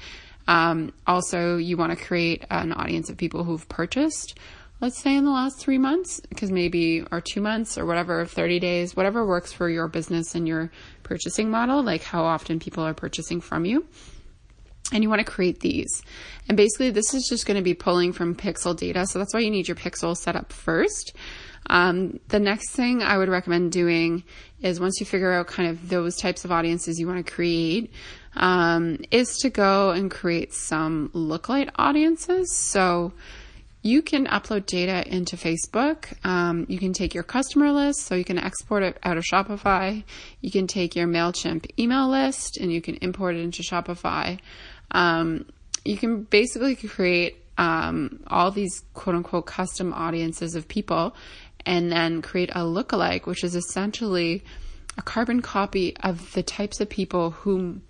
Um, 0.48 0.92
also, 1.06 1.56
you 1.58 1.76
want 1.76 1.96
to 1.96 2.04
create 2.04 2.44
an 2.50 2.72
audience 2.72 3.10
of 3.10 3.16
people 3.16 3.44
who've 3.44 3.68
purchased 3.68 4.38
let's 4.82 4.98
say 4.98 5.16
in 5.16 5.24
the 5.24 5.30
last 5.30 5.58
three 5.60 5.78
months, 5.78 6.20
because 6.28 6.50
maybe, 6.50 7.04
or 7.12 7.20
two 7.20 7.40
months, 7.40 7.78
or 7.78 7.86
whatever, 7.86 8.26
30 8.26 8.58
days, 8.58 8.96
whatever 8.96 9.24
works 9.24 9.52
for 9.52 9.70
your 9.70 9.86
business 9.86 10.34
and 10.34 10.46
your 10.48 10.72
purchasing 11.04 11.48
model, 11.48 11.82
like 11.84 12.02
how 12.02 12.24
often 12.24 12.58
people 12.58 12.82
are 12.82 12.92
purchasing 12.92 13.40
from 13.40 13.64
you. 13.64 13.86
And 14.92 15.02
you 15.02 15.08
want 15.08 15.20
to 15.20 15.32
create 15.32 15.60
these. 15.60 16.02
And 16.48 16.56
basically, 16.56 16.90
this 16.90 17.14
is 17.14 17.26
just 17.30 17.46
going 17.46 17.56
to 17.56 17.62
be 17.62 17.74
pulling 17.74 18.12
from 18.12 18.34
pixel 18.34 18.76
data. 18.76 19.06
So 19.06 19.20
that's 19.20 19.32
why 19.32 19.40
you 19.40 19.50
need 19.50 19.68
your 19.68 19.76
pixel 19.76 20.16
set 20.16 20.34
up 20.34 20.52
first. 20.52 21.14
Um, 21.70 22.18
the 22.28 22.40
next 22.40 22.72
thing 22.72 23.02
I 23.02 23.16
would 23.16 23.28
recommend 23.28 23.70
doing 23.70 24.24
is 24.60 24.80
once 24.80 24.98
you 24.98 25.06
figure 25.06 25.32
out 25.32 25.46
kind 25.46 25.70
of 25.70 25.88
those 25.88 26.16
types 26.16 26.44
of 26.44 26.50
audiences 26.50 26.98
you 26.98 27.06
want 27.06 27.24
to 27.24 27.32
create, 27.32 27.92
um, 28.34 28.98
is 29.12 29.38
to 29.38 29.48
go 29.50 29.90
and 29.90 30.10
create 30.10 30.52
some 30.52 31.10
lookalike 31.14 31.70
audiences. 31.76 32.52
So, 32.52 33.12
you 33.82 34.00
can 34.00 34.26
upload 34.26 34.66
data 34.66 35.06
into 35.12 35.36
Facebook. 35.36 36.12
Um, 36.24 36.66
you 36.68 36.78
can 36.78 36.92
take 36.92 37.14
your 37.14 37.24
customer 37.24 37.72
list, 37.72 38.02
so 38.02 38.14
you 38.14 38.24
can 38.24 38.38
export 38.38 38.84
it 38.84 38.98
out 39.02 39.16
of 39.16 39.24
Shopify. 39.24 40.04
You 40.40 40.50
can 40.50 40.66
take 40.66 40.94
your 40.94 41.08
MailChimp 41.08 41.70
email 41.78 42.08
list 42.08 42.56
and 42.56 42.72
you 42.72 42.80
can 42.80 42.94
import 42.96 43.34
it 43.34 43.40
into 43.40 43.62
Shopify. 43.62 44.38
Um, 44.92 45.46
you 45.84 45.96
can 45.96 46.22
basically 46.22 46.76
create 46.76 47.44
um, 47.58 48.20
all 48.28 48.50
these 48.50 48.82
quote 48.94 49.16
unquote 49.16 49.46
custom 49.46 49.92
audiences 49.92 50.54
of 50.54 50.68
people 50.68 51.14
and 51.66 51.90
then 51.90 52.22
create 52.22 52.50
a 52.50 52.60
lookalike, 52.60 53.26
which 53.26 53.44
is 53.44 53.54
essentially 53.54 54.44
a 54.96 55.02
carbon 55.02 55.42
copy 55.42 55.96
of 55.98 56.32
the 56.34 56.42
types 56.42 56.80
of 56.80 56.88
people 56.88 57.30
who 57.30 57.80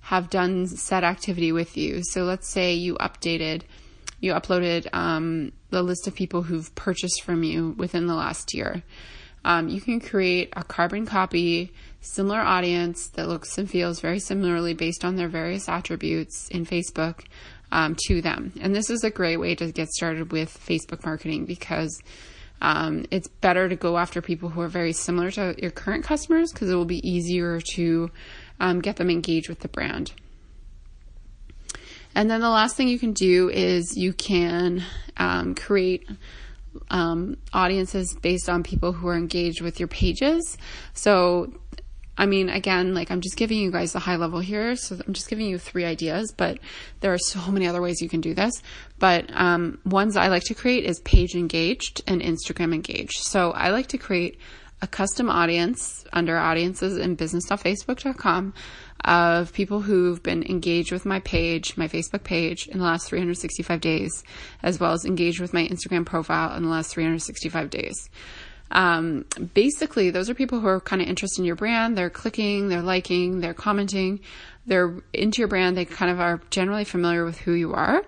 have 0.00 0.30
done 0.30 0.66
said 0.66 1.04
activity 1.04 1.52
with 1.52 1.76
you. 1.76 2.02
So 2.02 2.24
let's 2.24 2.48
say 2.48 2.74
you 2.74 2.94
updated, 2.96 3.62
you 4.20 4.32
uploaded 4.32 4.86
um, 4.92 5.52
the 5.70 5.82
list 5.82 6.06
of 6.06 6.14
people 6.14 6.42
who've 6.42 6.74
purchased 6.74 7.22
from 7.22 7.42
you 7.42 7.70
within 7.76 8.06
the 8.06 8.14
last 8.14 8.54
year. 8.54 8.82
Um, 9.44 9.68
you 9.68 9.80
can 9.80 10.00
create 10.00 10.52
a 10.56 10.64
carbon 10.64 11.06
copy, 11.06 11.72
similar 12.00 12.40
audience 12.40 13.08
that 13.10 13.28
looks 13.28 13.56
and 13.58 13.70
feels 13.70 14.00
very 14.00 14.18
similarly 14.18 14.74
based 14.74 15.04
on 15.04 15.16
their 15.16 15.28
various 15.28 15.68
attributes 15.68 16.48
in 16.48 16.66
Facebook 16.66 17.24
um, 17.70 17.96
to 18.06 18.20
them. 18.20 18.52
And 18.60 18.74
this 18.74 18.90
is 18.90 19.04
a 19.04 19.10
great 19.10 19.36
way 19.36 19.54
to 19.54 19.70
get 19.70 19.88
started 19.88 20.32
with 20.32 20.50
Facebook 20.50 21.04
marketing 21.04 21.44
because 21.44 22.02
um, 22.60 23.04
it's 23.10 23.28
better 23.28 23.68
to 23.68 23.76
go 23.76 23.98
after 23.98 24.20
people 24.20 24.48
who 24.48 24.60
are 24.60 24.68
very 24.68 24.92
similar 24.92 25.30
to 25.32 25.54
your 25.58 25.70
current 25.70 26.04
customers 26.04 26.52
because 26.52 26.70
it 26.70 26.74
will 26.74 26.84
be 26.84 27.06
easier 27.08 27.60
to 27.74 28.10
um, 28.60 28.80
get 28.80 28.96
them 28.96 29.10
engaged 29.10 29.48
with 29.48 29.60
the 29.60 29.68
brand. 29.68 30.12
And 32.16 32.30
then 32.30 32.40
the 32.40 32.48
last 32.48 32.76
thing 32.76 32.88
you 32.88 32.98
can 32.98 33.12
do 33.12 33.50
is 33.50 33.94
you 33.94 34.14
can 34.14 34.82
um, 35.18 35.54
create 35.54 36.08
um, 36.90 37.36
audiences 37.52 38.16
based 38.22 38.48
on 38.48 38.62
people 38.62 38.92
who 38.92 39.06
are 39.06 39.14
engaged 39.14 39.60
with 39.60 39.78
your 39.78 39.86
pages. 39.86 40.56
So 40.94 41.52
I 42.18 42.24
mean, 42.24 42.48
again, 42.48 42.94
like 42.94 43.10
I'm 43.10 43.20
just 43.20 43.36
giving 43.36 43.58
you 43.58 43.70
guys 43.70 43.92
the 43.92 43.98
high 43.98 44.16
level 44.16 44.40
here. 44.40 44.76
So 44.76 44.96
I'm 45.06 45.12
just 45.12 45.28
giving 45.28 45.46
you 45.46 45.58
three 45.58 45.84
ideas, 45.84 46.32
but 46.34 46.58
there 47.00 47.12
are 47.12 47.18
so 47.18 47.50
many 47.52 47.66
other 47.66 47.82
ways 47.82 48.00
you 48.00 48.08
can 48.08 48.22
do 48.22 48.32
this. 48.32 48.62
But 48.98 49.30
um, 49.34 49.78
ones 49.84 50.16
I 50.16 50.28
like 50.28 50.44
to 50.44 50.54
create 50.54 50.84
is 50.84 51.00
page 51.00 51.34
engaged 51.34 52.00
and 52.06 52.22
Instagram 52.22 52.74
engaged. 52.74 53.18
So 53.18 53.50
I 53.50 53.68
like 53.68 53.88
to 53.88 53.98
create 53.98 54.38
a 54.82 54.86
custom 54.86 55.28
audience 55.28 56.04
under 56.12 56.38
audiences 56.38 56.96
in 56.96 57.14
business.facebook.com 57.14 58.54
of 59.06 59.52
people 59.52 59.80
who've 59.80 60.22
been 60.22 60.42
engaged 60.42 60.90
with 60.90 61.06
my 61.06 61.20
page, 61.20 61.76
my 61.76 61.86
Facebook 61.88 62.24
page 62.24 62.66
in 62.66 62.78
the 62.78 62.84
last 62.84 63.08
365 63.08 63.80
days, 63.80 64.24
as 64.62 64.80
well 64.80 64.92
as 64.92 65.04
engaged 65.04 65.40
with 65.40 65.54
my 65.54 65.66
Instagram 65.68 66.04
profile 66.04 66.54
in 66.56 66.64
the 66.64 66.68
last 66.68 66.92
365 66.92 67.70
days. 67.70 68.10
Um, 68.72 69.24
basically, 69.54 70.10
those 70.10 70.28
are 70.28 70.34
people 70.34 70.58
who 70.58 70.66
are 70.66 70.80
kind 70.80 71.00
of 71.00 71.08
interested 71.08 71.40
in 71.40 71.46
your 71.46 71.54
brand. 71.54 71.96
They're 71.96 72.10
clicking, 72.10 72.68
they're 72.68 72.82
liking, 72.82 73.40
they're 73.40 73.54
commenting, 73.54 74.20
they're 74.66 74.94
into 75.12 75.40
your 75.40 75.48
brand. 75.48 75.76
They 75.76 75.84
kind 75.84 76.10
of 76.10 76.18
are 76.18 76.40
generally 76.50 76.84
familiar 76.84 77.24
with 77.24 77.38
who 77.38 77.52
you 77.52 77.72
are. 77.74 78.02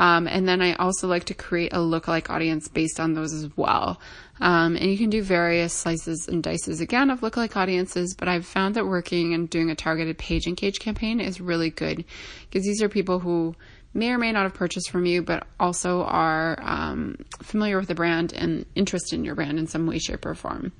Um, 0.00 0.26
and 0.26 0.48
then 0.48 0.62
I 0.62 0.72
also 0.76 1.06
like 1.06 1.24
to 1.24 1.34
create 1.34 1.74
a 1.74 1.76
lookalike 1.76 2.30
audience 2.30 2.68
based 2.68 2.98
on 2.98 3.12
those 3.12 3.34
as 3.34 3.54
well. 3.54 4.00
Um, 4.40 4.74
and 4.76 4.86
you 4.86 4.96
can 4.96 5.10
do 5.10 5.22
various 5.22 5.74
slices 5.74 6.26
and 6.26 6.42
dices 6.42 6.80
again 6.80 7.10
of 7.10 7.20
lookalike 7.20 7.54
audiences, 7.54 8.14
but 8.14 8.26
I've 8.26 8.46
found 8.46 8.76
that 8.76 8.86
working 8.86 9.34
and 9.34 9.50
doing 9.50 9.68
a 9.68 9.74
targeted 9.74 10.16
page 10.16 10.46
engage 10.46 10.80
campaign 10.80 11.20
is 11.20 11.38
really 11.38 11.68
good 11.68 12.06
because 12.48 12.64
these 12.64 12.82
are 12.82 12.88
people 12.88 13.18
who 13.18 13.54
may 13.92 14.10
or 14.10 14.16
may 14.16 14.32
not 14.32 14.44
have 14.44 14.54
purchased 14.54 14.88
from 14.88 15.04
you, 15.04 15.20
but 15.20 15.46
also 15.58 16.04
are 16.04 16.58
um, 16.62 17.16
familiar 17.42 17.78
with 17.78 17.88
the 17.88 17.94
brand 17.94 18.32
and 18.32 18.64
interested 18.74 19.16
in 19.16 19.24
your 19.26 19.34
brand 19.34 19.58
in 19.58 19.66
some 19.66 19.86
way, 19.86 19.98
shape, 19.98 20.24
or 20.24 20.34
form. 20.34 20.72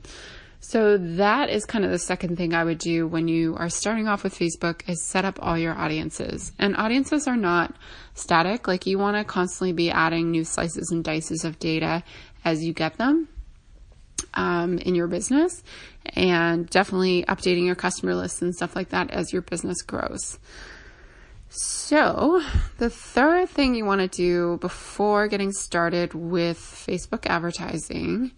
So 0.61 0.99
that 0.99 1.49
is 1.49 1.65
kind 1.65 1.87
of 1.87 1.91
the 1.91 1.99
second 1.99 2.37
thing 2.37 2.53
I 2.53 2.65
would 2.65 2.79
do 2.79 3.07
when 3.07 3.29
you 3.29 3.57
are 3.57 3.71
starting 3.71 4.07
off 4.07 4.23
with 4.23 4.39
Facebook 4.39 4.87
is 4.89 5.03
set 5.03 5.25
up 5.25 5.39
all 5.41 5.57
your 5.57 5.75
audiences. 5.75 6.53
And 6.59 6.77
audiences 6.77 7.27
are 7.27 7.37
not 7.37 7.75
static. 8.15 8.69
Like 8.69 8.87
you 8.87 8.99
want 8.99 9.17
to 9.17 9.25
constantly 9.25 9.73
be 9.73 9.91
adding 9.91 10.31
new 10.31 10.45
slices 10.45 10.91
and 10.93 11.03
dices 11.03 11.45
of 11.47 11.59
data 11.59 12.05
as 12.45 12.63
you 12.63 12.75
get 12.75 12.99
them 12.99 13.29
um, 14.35 14.79
in 14.79 14.95
your 14.95 15.07
business 15.07 15.63
and 16.15 16.69
definitely 16.69 17.25
updating 17.25 17.65
your 17.65 17.75
customer 17.75 18.15
lists 18.15 18.43
and 18.43 18.55
stuff 18.55 18.77
like 18.77 18.91
that 18.91 19.11
as 19.11 19.33
your 19.33 19.43
business 19.43 19.81
grows. 19.83 20.39
So, 21.49 22.43
the 22.79 22.91
third 22.91 23.49
thing 23.49 23.75
you 23.75 23.85
want 23.85 24.01
to 24.03 24.09
do 24.09 24.59
before 24.59 25.27
getting 25.27 25.51
started 25.51 26.15
with 26.15 26.59
Facebook 26.59 27.27
advertising 27.27 28.31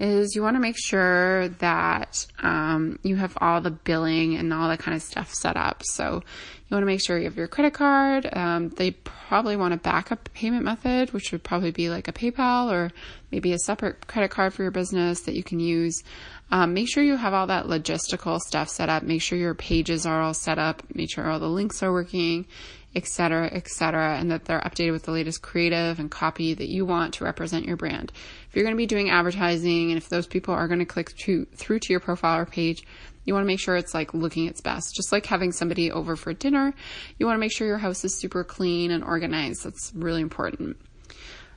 is 0.00 0.34
you 0.34 0.42
want 0.42 0.56
to 0.56 0.60
make 0.60 0.76
sure 0.78 1.48
that 1.48 2.26
um, 2.42 2.98
you 3.02 3.16
have 3.16 3.36
all 3.40 3.60
the 3.60 3.70
billing 3.70 4.36
and 4.36 4.52
all 4.52 4.68
that 4.68 4.80
kind 4.80 4.96
of 4.96 5.02
stuff 5.02 5.32
set 5.32 5.56
up. 5.56 5.82
So, 5.84 6.22
you 6.68 6.74
want 6.74 6.82
to 6.82 6.86
make 6.86 7.04
sure 7.04 7.18
you 7.18 7.24
have 7.24 7.36
your 7.36 7.46
credit 7.46 7.74
card. 7.74 8.26
Um, 8.32 8.70
they 8.70 8.92
probably 8.92 9.54
want 9.54 9.74
a 9.74 9.76
backup 9.76 10.30
payment 10.32 10.64
method, 10.64 11.12
which 11.12 11.30
would 11.30 11.44
probably 11.44 11.72
be 11.72 11.90
like 11.90 12.08
a 12.08 12.12
PayPal 12.12 12.72
or 12.72 12.90
maybe 13.30 13.52
a 13.52 13.58
separate 13.58 14.06
credit 14.06 14.30
card 14.30 14.54
for 14.54 14.62
your 14.62 14.70
business 14.70 15.20
that 15.22 15.34
you 15.34 15.44
can 15.44 15.60
use. 15.60 16.02
Um, 16.50 16.74
make 16.74 16.88
sure 16.88 17.02
you 17.02 17.16
have 17.16 17.34
all 17.34 17.46
that 17.48 17.66
logistical 17.66 18.38
stuff 18.38 18.68
set 18.68 18.88
up. 18.88 19.02
Make 19.02 19.22
sure 19.22 19.38
your 19.38 19.54
pages 19.54 20.06
are 20.06 20.22
all 20.22 20.34
set 20.34 20.58
up. 20.58 20.82
Make 20.94 21.10
sure 21.10 21.28
all 21.28 21.40
the 21.40 21.48
links 21.48 21.82
are 21.82 21.92
working, 21.92 22.46
etc., 22.94 23.50
etc., 23.52 24.16
and 24.18 24.30
that 24.30 24.44
they're 24.44 24.60
updated 24.60 24.92
with 24.92 25.04
the 25.04 25.10
latest 25.10 25.42
creative 25.42 25.98
and 25.98 26.10
copy 26.10 26.54
that 26.54 26.68
you 26.68 26.84
want 26.84 27.14
to 27.14 27.24
represent 27.24 27.64
your 27.64 27.76
brand. 27.76 28.12
If 28.48 28.54
you're 28.54 28.64
going 28.64 28.76
to 28.76 28.78
be 28.78 28.86
doing 28.86 29.10
advertising 29.10 29.90
and 29.90 29.96
if 29.96 30.08
those 30.08 30.26
people 30.26 30.54
are 30.54 30.68
going 30.68 30.80
to 30.80 30.84
click 30.84 31.10
through 31.10 31.78
to 31.78 31.92
your 31.92 32.00
profile 32.00 32.38
or 32.38 32.46
page, 32.46 32.84
you 33.24 33.32
want 33.32 33.44
to 33.44 33.48
make 33.48 33.60
sure 33.60 33.76
it's 33.76 33.94
like 33.94 34.14
looking 34.14 34.46
its 34.46 34.60
best. 34.60 34.94
Just 34.94 35.12
like 35.12 35.26
having 35.26 35.50
somebody 35.50 35.90
over 35.90 36.14
for 36.14 36.32
dinner, 36.34 36.74
you 37.18 37.26
want 37.26 37.36
to 37.36 37.40
make 37.40 37.52
sure 37.52 37.66
your 37.66 37.78
house 37.78 38.04
is 38.04 38.14
super 38.14 38.44
clean 38.44 38.90
and 38.90 39.02
organized. 39.02 39.64
That's 39.64 39.92
really 39.94 40.20
important. 40.20 40.76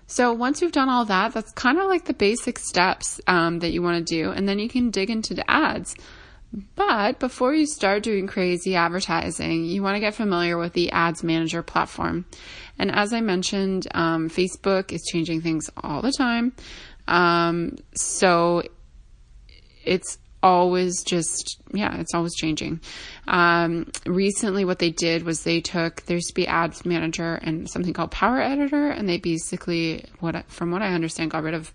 So 0.08 0.34
once 0.34 0.62
you've 0.62 0.72
done 0.72 0.90
all 0.90 1.06
that, 1.06 1.34
that's 1.34 1.52
kind 1.52 1.78
of 1.78 1.88
like 1.88 2.06
the 2.06 2.14
basic 2.14 2.58
steps 2.60 3.20
um, 3.28 3.60
that 3.60 3.72
you 3.72 3.82
want 3.82 4.06
to 4.06 4.16
do, 4.16 4.32
and 4.32 4.48
then 4.48 4.58
you 4.58 4.70
can 4.70 4.90
dig 4.90 5.10
into 5.10 5.34
the 5.34 5.50
ads. 5.50 5.96
But 6.76 7.20
before 7.20 7.54
you 7.54 7.66
start 7.66 8.04
doing 8.04 8.26
crazy 8.26 8.76
advertising, 8.76 9.66
you 9.66 9.84
want 9.84 9.96
to 9.96 10.00
get 10.00 10.16
familiar 10.16 10.58
with 10.58 10.74
the 10.74 10.92
Ads 10.92 11.22
Manager 11.24 11.62
platform. 11.62 12.26
And 12.80 12.90
as 12.90 13.12
I 13.12 13.20
mentioned, 13.20 13.88
um, 13.94 14.30
Facebook 14.30 14.94
is 14.94 15.04
changing 15.12 15.42
things 15.42 15.70
all 15.76 16.02
the 16.02 16.14
time. 16.14 16.54
Um, 17.08 17.76
so 17.96 18.64
it's 19.84 20.18
always 20.44 21.04
just 21.04 21.62
yeah 21.74 21.98
it's 21.98 22.14
always 22.14 22.36
changing. 22.36 22.80
Um, 23.28 23.92
recently 24.06 24.66
what 24.66 24.80
they 24.80 24.92
did 24.92 25.24
was 25.24 25.44
they 25.44 25.62
took 25.62 26.04
there 26.04 26.18
used 26.18 26.30
to 26.30 26.34
be 26.34 26.48
ads 26.48 26.86
manager 26.86 27.36
and 27.36 27.70
something 27.70 27.94
called 27.94 28.12
power 28.12 28.40
editor 28.40 28.90
and 28.90 29.10
they 29.10 29.18
basically 29.18 30.06
what 30.20 30.50
from 30.50 30.72
what 30.72 30.82
i 30.82 30.94
understand 30.94 31.32
got 31.32 31.44
rid 31.44 31.54
of 31.54 31.74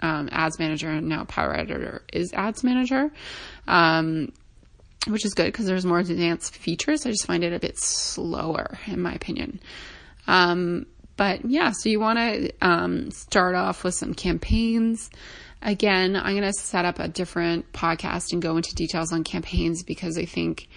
um, 0.00 0.28
ads 0.32 0.58
manager 0.58 0.90
and 0.90 1.08
now 1.08 1.24
power 1.24 1.54
editor 1.56 2.02
is 2.12 2.32
ads 2.32 2.62
manager. 2.62 3.10
Um, 3.66 4.32
which 5.06 5.24
is 5.24 5.32
good 5.32 5.46
because 5.46 5.66
there's 5.66 5.86
more 5.86 6.00
advanced 6.00 6.54
features. 6.54 7.06
I 7.06 7.10
just 7.10 7.26
find 7.26 7.42
it 7.42 7.52
a 7.52 7.58
bit 7.58 7.78
slower 7.78 8.78
in 8.86 9.00
my 9.00 9.12
opinion. 9.12 9.60
Um, 10.26 10.86
but 11.16 11.44
yeah 11.44 11.72
so 11.72 11.88
you 11.88 12.00
want 12.00 12.18
to 12.18 12.52
um, 12.60 13.10
start 13.10 13.54
off 13.54 13.84
with 13.84 13.94
some 13.94 14.14
campaigns 14.14 15.10
Again, 15.60 16.16
I'm 16.16 16.36
going 16.36 16.42
to 16.42 16.52
set 16.52 16.84
up 16.84 16.98
a 16.98 17.08
different 17.08 17.72
podcast 17.72 18.32
and 18.32 18.40
go 18.40 18.56
into 18.56 18.74
details 18.74 19.12
on 19.12 19.24
campaigns 19.24 19.82
because 19.82 20.16
I 20.16 20.24
think 20.24 20.68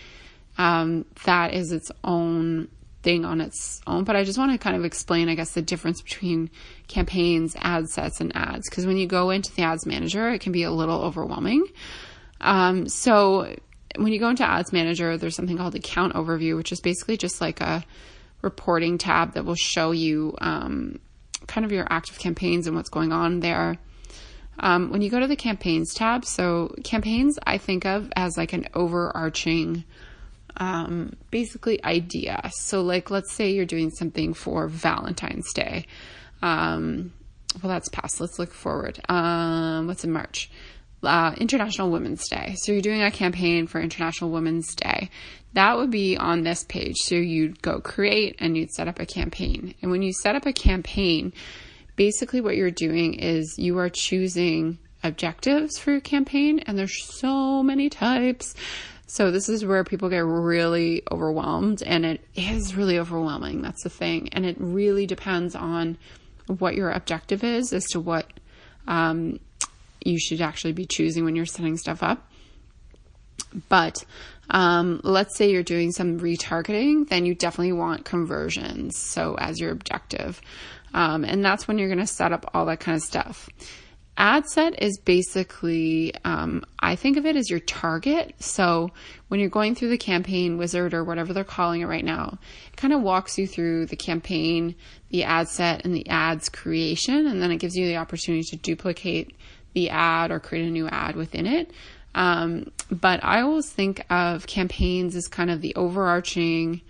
um, 0.57 1.05
that 1.25 1.53
is 1.53 1.71
its 1.71 1.91
own 2.03 2.67
thing 3.03 3.25
on 3.25 3.41
its 3.41 3.81
own. 3.85 4.03
But 4.03 4.15
I 4.15 4.23
just 4.23 4.37
want 4.37 4.51
to 4.51 4.57
kind 4.57 4.75
of 4.75 4.85
explain, 4.85 5.29
I 5.29 5.35
guess, 5.35 5.51
the 5.51 5.61
difference 5.61 6.01
between 6.01 6.49
campaigns, 6.87 7.55
ad 7.59 7.89
sets, 7.89 8.21
and 8.21 8.35
ads. 8.35 8.69
Because 8.69 8.85
when 8.85 8.97
you 8.97 9.07
go 9.07 9.29
into 9.29 9.53
the 9.53 9.63
ads 9.63 9.85
manager, 9.85 10.29
it 10.29 10.41
can 10.41 10.51
be 10.51 10.63
a 10.63 10.71
little 10.71 11.01
overwhelming. 11.01 11.65
Um, 12.39 12.87
so 12.87 13.55
when 13.97 14.13
you 14.13 14.19
go 14.19 14.29
into 14.29 14.43
ads 14.43 14.73
manager, 14.73 15.17
there's 15.17 15.35
something 15.35 15.57
called 15.57 15.75
account 15.75 16.13
overview, 16.13 16.55
which 16.55 16.71
is 16.71 16.79
basically 16.79 17.17
just 17.17 17.41
like 17.41 17.61
a 17.61 17.83
reporting 18.41 18.97
tab 18.97 19.33
that 19.33 19.45
will 19.45 19.55
show 19.55 19.91
you 19.91 20.35
um, 20.41 20.99
kind 21.47 21.65
of 21.65 21.71
your 21.71 21.85
active 21.89 22.17
campaigns 22.17 22.67
and 22.67 22.75
what's 22.75 22.89
going 22.89 23.11
on 23.11 23.39
there. 23.41 23.77
Um, 24.61 24.91
when 24.91 25.01
you 25.01 25.09
go 25.09 25.19
to 25.19 25.27
the 25.27 25.35
campaigns 25.35 25.93
tab, 25.93 26.23
so 26.23 26.73
campaigns 26.83 27.37
I 27.45 27.57
think 27.57 27.85
of 27.85 28.09
as 28.15 28.37
like 28.37 28.53
an 28.53 28.67
overarching, 28.75 29.83
um, 30.57 31.15
basically 31.31 31.83
idea. 31.83 32.39
So, 32.53 32.81
like, 32.81 33.09
let's 33.09 33.33
say 33.33 33.51
you're 33.51 33.65
doing 33.65 33.89
something 33.89 34.33
for 34.35 34.67
Valentine's 34.67 35.51
Day. 35.51 35.87
Um, 36.43 37.11
well, 37.61 37.71
that's 37.71 37.89
past. 37.89 38.21
Let's 38.21 38.37
look 38.37 38.53
forward. 38.53 38.99
Um, 39.09 39.87
what's 39.87 40.03
in 40.03 40.11
March? 40.11 40.51
Uh, 41.03 41.33
International 41.37 41.89
Women's 41.89 42.29
Day. 42.29 42.53
So 42.57 42.71
you're 42.71 42.81
doing 42.81 43.01
a 43.01 43.09
campaign 43.09 43.65
for 43.65 43.81
International 43.81 44.29
Women's 44.29 44.75
Day. 44.75 45.09
That 45.53 45.77
would 45.77 45.89
be 45.89 46.15
on 46.15 46.43
this 46.43 46.63
page. 46.63 46.97
So 46.97 47.15
you'd 47.15 47.61
go 47.61 47.81
create 47.81 48.35
and 48.39 48.55
you'd 48.55 48.71
set 48.71 48.87
up 48.87 48.99
a 48.99 49.05
campaign. 49.07 49.73
And 49.81 49.89
when 49.89 50.03
you 50.03 50.13
set 50.13 50.35
up 50.35 50.45
a 50.45 50.53
campaign, 50.53 51.33
basically 51.95 52.41
what 52.41 52.55
you're 52.55 52.71
doing 52.71 53.15
is 53.15 53.55
you 53.57 53.77
are 53.77 53.89
choosing 53.89 54.77
objectives 55.03 55.77
for 55.77 55.91
your 55.91 56.01
campaign 56.01 56.59
and 56.59 56.77
there's 56.77 57.03
so 57.19 57.63
many 57.63 57.89
types. 57.89 58.55
So 59.07 59.31
this 59.31 59.49
is 59.49 59.65
where 59.65 59.83
people 59.83 60.09
get 60.09 60.25
really 60.25 61.03
overwhelmed 61.11 61.83
and 61.83 62.05
it 62.05 62.21
is 62.35 62.75
really 62.75 62.97
overwhelming. 62.97 63.61
That's 63.61 63.83
the 63.83 63.89
thing. 63.89 64.29
And 64.31 64.45
it 64.45 64.55
really 64.59 65.05
depends 65.05 65.55
on 65.55 65.97
what 66.47 66.75
your 66.75 66.91
objective 66.91 67.43
is 67.43 67.73
as 67.73 67.85
to 67.87 67.99
what 67.99 68.27
um, 68.87 69.39
you 70.03 70.19
should 70.19 70.41
actually 70.41 70.73
be 70.73 70.85
choosing 70.85 71.25
when 71.25 71.35
you're 71.35 71.45
setting 71.45 71.77
stuff 71.77 72.03
up. 72.03 72.29
But 73.69 74.05
Um, 74.53 74.99
let's 75.03 75.37
say 75.37 75.49
you're 75.49 75.63
doing 75.63 75.93
some 75.93 76.19
retargeting, 76.19 77.07
then 77.07 77.25
you 77.25 77.33
definitely 77.33 77.71
want 77.71 78.03
conversions. 78.03 78.97
So 78.97 79.35
as 79.39 79.61
your 79.61 79.71
objective. 79.71 80.41
Um, 80.93 81.23
and 81.23 81.43
that's 81.43 81.67
when 81.67 81.77
you're 81.77 81.87
going 81.87 81.99
to 81.99 82.07
set 82.07 82.31
up 82.31 82.49
all 82.53 82.65
that 82.65 82.79
kind 82.79 82.95
of 82.95 83.03
stuff. 83.03 83.49
Ad 84.17 84.45
set 84.45 84.81
is 84.83 84.99
basically, 84.99 86.13
um, 86.25 86.63
I 86.79 86.95
think 86.95 87.17
of 87.17 87.25
it 87.25 87.35
as 87.35 87.49
your 87.49 87.61
target. 87.61 88.35
So 88.39 88.91
when 89.29 89.39
you're 89.39 89.49
going 89.49 89.73
through 89.73 89.89
the 89.89 89.97
campaign 89.97 90.57
wizard 90.57 90.93
or 90.93 91.03
whatever 91.03 91.33
they're 91.33 91.43
calling 91.43 91.81
it 91.81 91.85
right 91.85 92.03
now, 92.03 92.37
it 92.71 92.77
kind 92.77 92.93
of 92.93 93.01
walks 93.01 93.37
you 93.37 93.47
through 93.47 93.85
the 93.85 93.95
campaign, 93.95 94.75
the 95.09 95.23
ad 95.23 95.47
set, 95.47 95.85
and 95.85 95.95
the 95.95 96.07
ads 96.09 96.49
creation. 96.49 97.25
And 97.25 97.41
then 97.41 97.51
it 97.51 97.57
gives 97.57 97.75
you 97.75 97.87
the 97.87 97.97
opportunity 97.97 98.43
to 98.43 98.57
duplicate 98.57 99.35
the 99.73 99.89
ad 99.89 100.29
or 100.29 100.39
create 100.39 100.67
a 100.67 100.71
new 100.71 100.87
ad 100.89 101.15
within 101.15 101.47
it. 101.47 101.71
Um, 102.13 102.71
but 102.91 103.23
I 103.23 103.41
always 103.41 103.69
think 103.69 104.05
of 104.09 104.45
campaigns 104.45 105.15
as 105.15 105.27
kind 105.27 105.49
of 105.49 105.61
the 105.61 105.73
overarching 105.75 106.81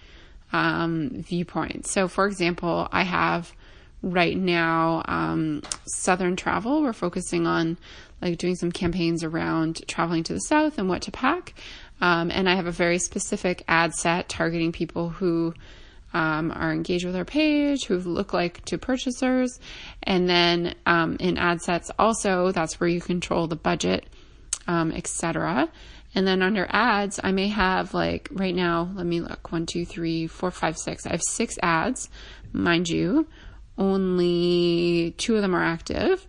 um, 0.51 1.22
viewpoint. 1.22 1.88
So, 1.88 2.08
for 2.08 2.25
example, 2.25 2.88
I 2.91 3.03
have 3.03 3.53
right 4.03 4.38
now 4.38 5.03
um, 5.05 5.62
Southern 5.86 6.36
travel. 6.36 6.81
We're 6.81 6.93
focusing 6.93 7.46
on 7.46 7.77
like 8.22 8.38
doing 8.38 8.55
some 8.55 8.72
campaigns 8.72 9.24
around 9.24 9.81
traveling 9.88 10.24
to 10.24 10.34
the 10.34 10.39
South 10.39 10.77
and 10.77 10.89
what 10.89 11.03
to 11.03 11.12
pack. 11.12 11.53
Um, 12.01 12.31
and 12.31 12.50
I 12.50 12.55
have 12.55 12.67
a 12.67 12.72
very 12.72 12.98
specific 12.98 13.63
ad 13.67 13.93
set 13.93 14.27
targeting 14.27 14.72
people 14.72 15.10
who 15.10 15.53
um, 16.13 16.51
are 16.51 16.74
engaged 16.74 17.05
with 17.05 17.15
our 17.15 17.25
page, 17.25 17.86
who 17.86 17.98
look 18.00 18.34
like 18.34 18.65
to 18.65 18.77
purchasers. 18.77 19.60
And 20.03 20.27
then 20.27 20.75
um, 20.86 21.17
in 21.20 21.38
ad 21.38 21.62
sets, 21.62 21.91
also, 21.98 22.51
that's 22.51 22.79
where 22.79 22.89
you 22.89 23.00
control 23.00 23.48
the 23.48 23.55
budget, 23.55 24.05
um, 24.67 24.91
etc. 24.91 25.70
And 26.13 26.27
then 26.27 26.41
under 26.41 26.67
ads, 26.70 27.20
I 27.24 27.31
may 27.31 27.48
have 27.48 27.93
like 27.93 28.27
right 28.31 28.55
now, 28.55 28.89
let 28.96 29.05
me 29.05 29.22
look 29.22 29.51
one, 29.51 29.65
two, 29.65 29.86
three, 29.86 30.27
four, 30.27 30.51
five, 30.51 30.77
six. 30.77 31.05
I 31.05 31.12
have 31.12 31.24
six 31.24 31.55
ads, 31.62 32.10
mind 32.51 32.89
you. 32.89 33.27
Only 33.78 35.16
two 35.18 35.36
of 35.36 35.42
them 35.42 35.56
are 35.56 35.63
active, 35.63 36.28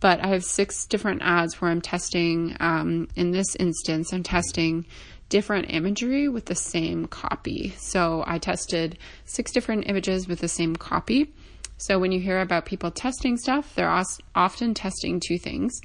but 0.00 0.20
I 0.20 0.28
have 0.28 0.44
six 0.44 0.86
different 0.86 1.22
ads 1.22 1.60
where 1.60 1.70
I'm 1.70 1.80
testing. 1.80 2.56
Um, 2.60 3.08
in 3.16 3.32
this 3.32 3.54
instance, 3.56 4.12
I'm 4.12 4.22
testing 4.22 4.86
different 5.28 5.66
imagery 5.70 6.28
with 6.28 6.46
the 6.46 6.54
same 6.54 7.06
copy. 7.06 7.74
So 7.78 8.22
I 8.26 8.38
tested 8.38 8.98
six 9.24 9.50
different 9.52 9.88
images 9.88 10.28
with 10.28 10.40
the 10.40 10.48
same 10.48 10.76
copy. 10.76 11.32
So 11.76 11.98
when 11.98 12.12
you 12.12 12.20
hear 12.20 12.40
about 12.40 12.66
people 12.66 12.90
testing 12.90 13.36
stuff, 13.36 13.74
they're 13.74 14.04
often 14.34 14.74
testing 14.74 15.20
two 15.20 15.38
things. 15.38 15.80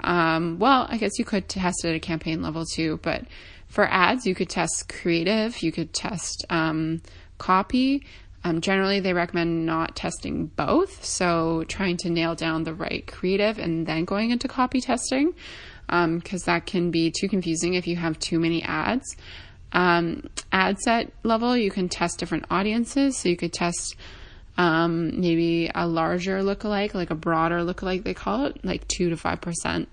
Um, 0.00 0.58
well, 0.58 0.86
I 0.88 0.96
guess 0.96 1.18
you 1.18 1.24
could 1.24 1.48
test 1.48 1.84
at 1.84 1.94
a 1.94 2.00
campaign 2.00 2.42
level 2.42 2.64
too, 2.64 2.98
but 3.02 3.24
for 3.68 3.86
ads, 3.86 4.26
you 4.26 4.34
could 4.34 4.48
test 4.48 4.88
creative, 4.88 5.62
you 5.62 5.72
could 5.72 5.92
test 5.92 6.44
um, 6.50 7.02
copy. 7.38 8.04
Um, 8.48 8.62
generally, 8.62 9.00
they 9.00 9.12
recommend 9.12 9.66
not 9.66 9.94
testing 9.94 10.46
both, 10.46 11.04
so 11.04 11.64
trying 11.68 11.98
to 11.98 12.08
nail 12.08 12.34
down 12.34 12.64
the 12.64 12.72
right 12.72 13.06
creative 13.06 13.58
and 13.58 13.86
then 13.86 14.06
going 14.06 14.30
into 14.30 14.48
copy 14.48 14.80
testing 14.80 15.34
because 15.86 16.42
um, 16.42 16.46
that 16.46 16.64
can 16.64 16.90
be 16.90 17.10
too 17.10 17.28
confusing 17.28 17.74
if 17.74 17.86
you 17.86 17.96
have 17.96 18.18
too 18.18 18.38
many 18.38 18.62
ads. 18.62 19.16
Um, 19.72 20.30
ad 20.50 20.78
set 20.78 21.12
level, 21.24 21.58
you 21.58 21.70
can 21.70 21.90
test 21.90 22.18
different 22.18 22.46
audiences. 22.50 23.18
So 23.18 23.28
you 23.28 23.36
could 23.36 23.52
test 23.52 23.96
um, 24.56 25.20
maybe 25.20 25.70
a 25.74 25.86
larger 25.86 26.40
lookalike, 26.42 26.94
like 26.94 27.10
a 27.10 27.14
broader 27.14 27.58
lookalike, 27.58 28.02
they 28.02 28.14
call 28.14 28.46
it, 28.46 28.64
like 28.64 28.88
2 28.88 29.10
to 29.10 29.16
5% 29.16 29.86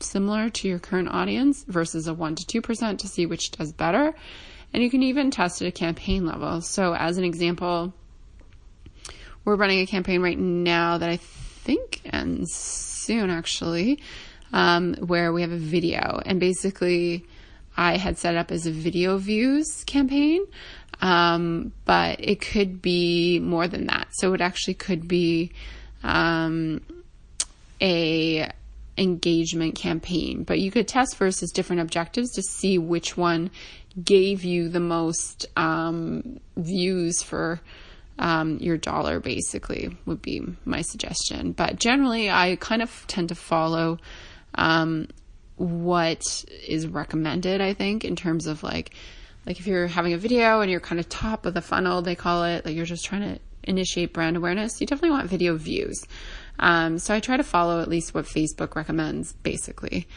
similar 0.00 0.50
to 0.50 0.68
your 0.68 0.78
current 0.78 1.08
audience 1.08 1.64
versus 1.66 2.08
a 2.08 2.14
1 2.14 2.34
to 2.34 2.60
2% 2.60 2.98
to 2.98 3.08
see 3.08 3.24
which 3.24 3.52
does 3.52 3.72
better. 3.72 4.14
And 4.74 4.82
you 4.82 4.90
can 4.90 5.02
even 5.02 5.30
test 5.30 5.62
at 5.62 5.68
a 5.68 5.72
campaign 5.72 6.26
level. 6.26 6.60
So, 6.60 6.94
as 6.94 7.18
an 7.18 7.24
example, 7.24 7.92
we're 9.44 9.56
running 9.56 9.80
a 9.80 9.86
campaign 9.86 10.22
right 10.22 10.38
now 10.38 10.98
that 10.98 11.08
I 11.08 11.16
think 11.16 12.00
ends 12.04 12.52
soon 12.52 13.30
actually 13.30 14.00
um, 14.52 14.94
where 14.94 15.32
we 15.32 15.42
have 15.42 15.52
a 15.52 15.58
video. 15.58 16.20
And 16.24 16.38
basically, 16.38 17.24
I 17.76 17.96
had 17.96 18.18
set 18.18 18.36
up 18.36 18.50
as 18.50 18.66
a 18.66 18.70
video 18.70 19.16
views 19.18 19.84
campaign, 19.84 20.44
um, 21.00 21.72
but 21.84 22.18
it 22.20 22.40
could 22.40 22.82
be 22.82 23.38
more 23.40 23.66
than 23.66 23.86
that. 23.86 24.08
So 24.12 24.34
it 24.34 24.40
actually 24.40 24.74
could 24.74 25.08
be 25.08 25.52
um, 26.02 26.82
a 27.80 28.50
engagement 28.98 29.74
campaign, 29.74 30.44
but 30.44 30.60
you 30.60 30.70
could 30.70 30.86
test 30.86 31.16
versus 31.16 31.50
different 31.50 31.80
objectives 31.80 32.30
to 32.32 32.42
see 32.42 32.76
which 32.76 33.16
one 33.16 33.50
gave 34.02 34.44
you 34.44 34.68
the 34.68 34.80
most 34.80 35.46
um, 35.56 36.40
views 36.56 37.22
for 37.22 37.60
um, 38.22 38.56
your 38.58 38.76
dollar 38.76 39.20
basically 39.20 39.96
would 40.06 40.22
be 40.22 40.42
my 40.64 40.80
suggestion 40.80 41.52
but 41.52 41.78
generally 41.78 42.30
i 42.30 42.56
kind 42.56 42.80
of 42.80 43.04
tend 43.06 43.28
to 43.28 43.34
follow 43.34 43.98
um, 44.54 45.08
what 45.56 46.44
is 46.66 46.86
recommended, 46.86 47.60
I 47.60 47.74
think, 47.74 48.04
in 48.04 48.16
terms 48.16 48.46
of 48.46 48.62
like, 48.62 48.94
like 49.46 49.58
if 49.58 49.66
you're 49.66 49.86
having 49.86 50.12
a 50.12 50.18
video 50.18 50.60
and 50.60 50.70
you're 50.70 50.80
kind 50.80 50.98
of 50.98 51.08
top 51.08 51.46
of 51.46 51.54
the 51.54 51.60
funnel, 51.60 52.02
they 52.02 52.14
call 52.14 52.44
it, 52.44 52.64
like 52.64 52.74
you're 52.74 52.86
just 52.86 53.04
trying 53.04 53.22
to 53.22 53.40
initiate 53.62 54.12
brand 54.12 54.36
awareness, 54.36 54.80
you 54.80 54.86
definitely 54.86 55.10
want 55.10 55.28
video 55.28 55.56
views. 55.56 56.04
Um, 56.58 56.98
so 56.98 57.14
I 57.14 57.20
try 57.20 57.36
to 57.36 57.44
follow 57.44 57.80
at 57.80 57.88
least 57.88 58.14
what 58.14 58.24
Facebook 58.24 58.74
recommends, 58.74 59.32
basically. 59.34 60.08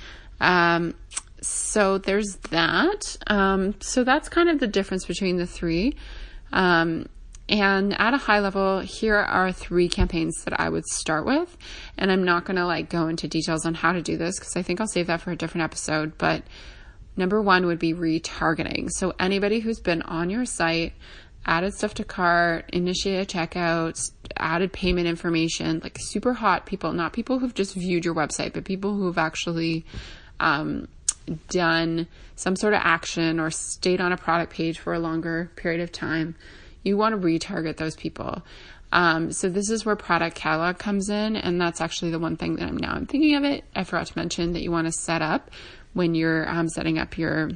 Um, 0.41 0.95
so 1.41 1.99
there's 1.99 2.37
that. 2.49 3.17
Um, 3.27 3.75
so 3.81 4.03
that's 4.03 4.29
kind 4.29 4.49
of 4.49 4.59
the 4.59 4.67
difference 4.67 5.05
between 5.05 5.37
the 5.37 5.45
three. 5.45 5.95
Um, 6.51 7.07
and 7.47 7.99
at 7.99 8.13
a 8.13 8.17
high 8.17 8.39
level, 8.39 8.79
here 8.79 9.17
are 9.17 9.51
three 9.51 9.87
campaigns 9.87 10.43
that 10.45 10.59
I 10.59 10.69
would 10.69 10.85
start 10.85 11.25
with. 11.25 11.55
And 11.97 12.11
I'm 12.11 12.23
not 12.23 12.45
going 12.45 12.55
to 12.55 12.65
like 12.65 12.89
go 12.89 13.07
into 13.07 13.27
details 13.27 13.65
on 13.65 13.75
how 13.75 13.91
to 13.91 14.01
do 14.01 14.17
this 14.17 14.39
because 14.39 14.55
I 14.55 14.63
think 14.63 14.81
I'll 14.81 14.87
save 14.87 15.07
that 15.07 15.21
for 15.21 15.31
a 15.31 15.35
different 15.35 15.63
episode. 15.63 16.17
But 16.17 16.43
number 17.15 17.41
one 17.41 17.67
would 17.67 17.77
be 17.77 17.93
retargeting. 17.93 18.89
So 18.89 19.13
anybody 19.19 19.59
who's 19.59 19.79
been 19.79 20.01
on 20.03 20.31
your 20.31 20.45
site, 20.45 20.93
added 21.45 21.75
stuff 21.75 21.93
to 21.95 22.03
cart, 22.03 22.67
initiated 22.73 23.29
checkouts, 23.29 24.11
added 24.37 24.73
payment 24.73 25.07
information, 25.07 25.81
like 25.83 25.97
super 25.99 26.33
hot 26.33 26.65
people, 26.65 26.93
not 26.93 27.13
people 27.13 27.37
who've 27.37 27.53
just 27.53 27.75
viewed 27.75 28.05
your 28.05 28.15
website, 28.15 28.53
but 28.53 28.65
people 28.65 28.95
who've 28.95 29.19
actually, 29.19 29.85
um, 30.39 30.87
done 31.49 32.07
some 32.35 32.55
sort 32.55 32.73
of 32.73 32.81
action 32.83 33.39
or 33.39 33.49
stayed 33.49 33.99
on 33.99 34.11
a 34.11 34.17
product 34.17 34.53
page 34.53 34.77
for 34.77 34.93
a 34.93 34.99
longer 34.99 35.49
period 35.55 35.81
of 35.81 35.91
time 35.91 36.35
you 36.85 36.95
want 36.95 37.19
to 37.19 37.27
retarget 37.27 37.77
those 37.77 37.95
people. 37.95 38.43
Um, 38.91 39.31
so 39.33 39.49
this 39.49 39.69
is 39.69 39.85
where 39.85 39.95
product 39.95 40.37
catalog 40.37 40.77
comes 40.77 41.09
in, 41.09 41.35
and 41.35 41.59
that's 41.59 41.81
actually 41.81 42.11
the 42.11 42.19
one 42.19 42.37
thing 42.37 42.55
that 42.55 42.69
I'm 42.69 42.77
now 42.77 42.93
I'm 42.93 43.07
thinking 43.07 43.35
of 43.35 43.43
it. 43.43 43.65
I 43.75 43.83
forgot 43.83 44.07
to 44.07 44.17
mention 44.17 44.53
that 44.53 44.61
you 44.61 44.71
want 44.71 44.87
to 44.87 44.93
set 44.93 45.21
up 45.21 45.51
when 45.93 46.15
you're 46.15 46.47
um, 46.49 46.69
setting 46.69 46.97
up 46.97 47.17
your 47.17 47.51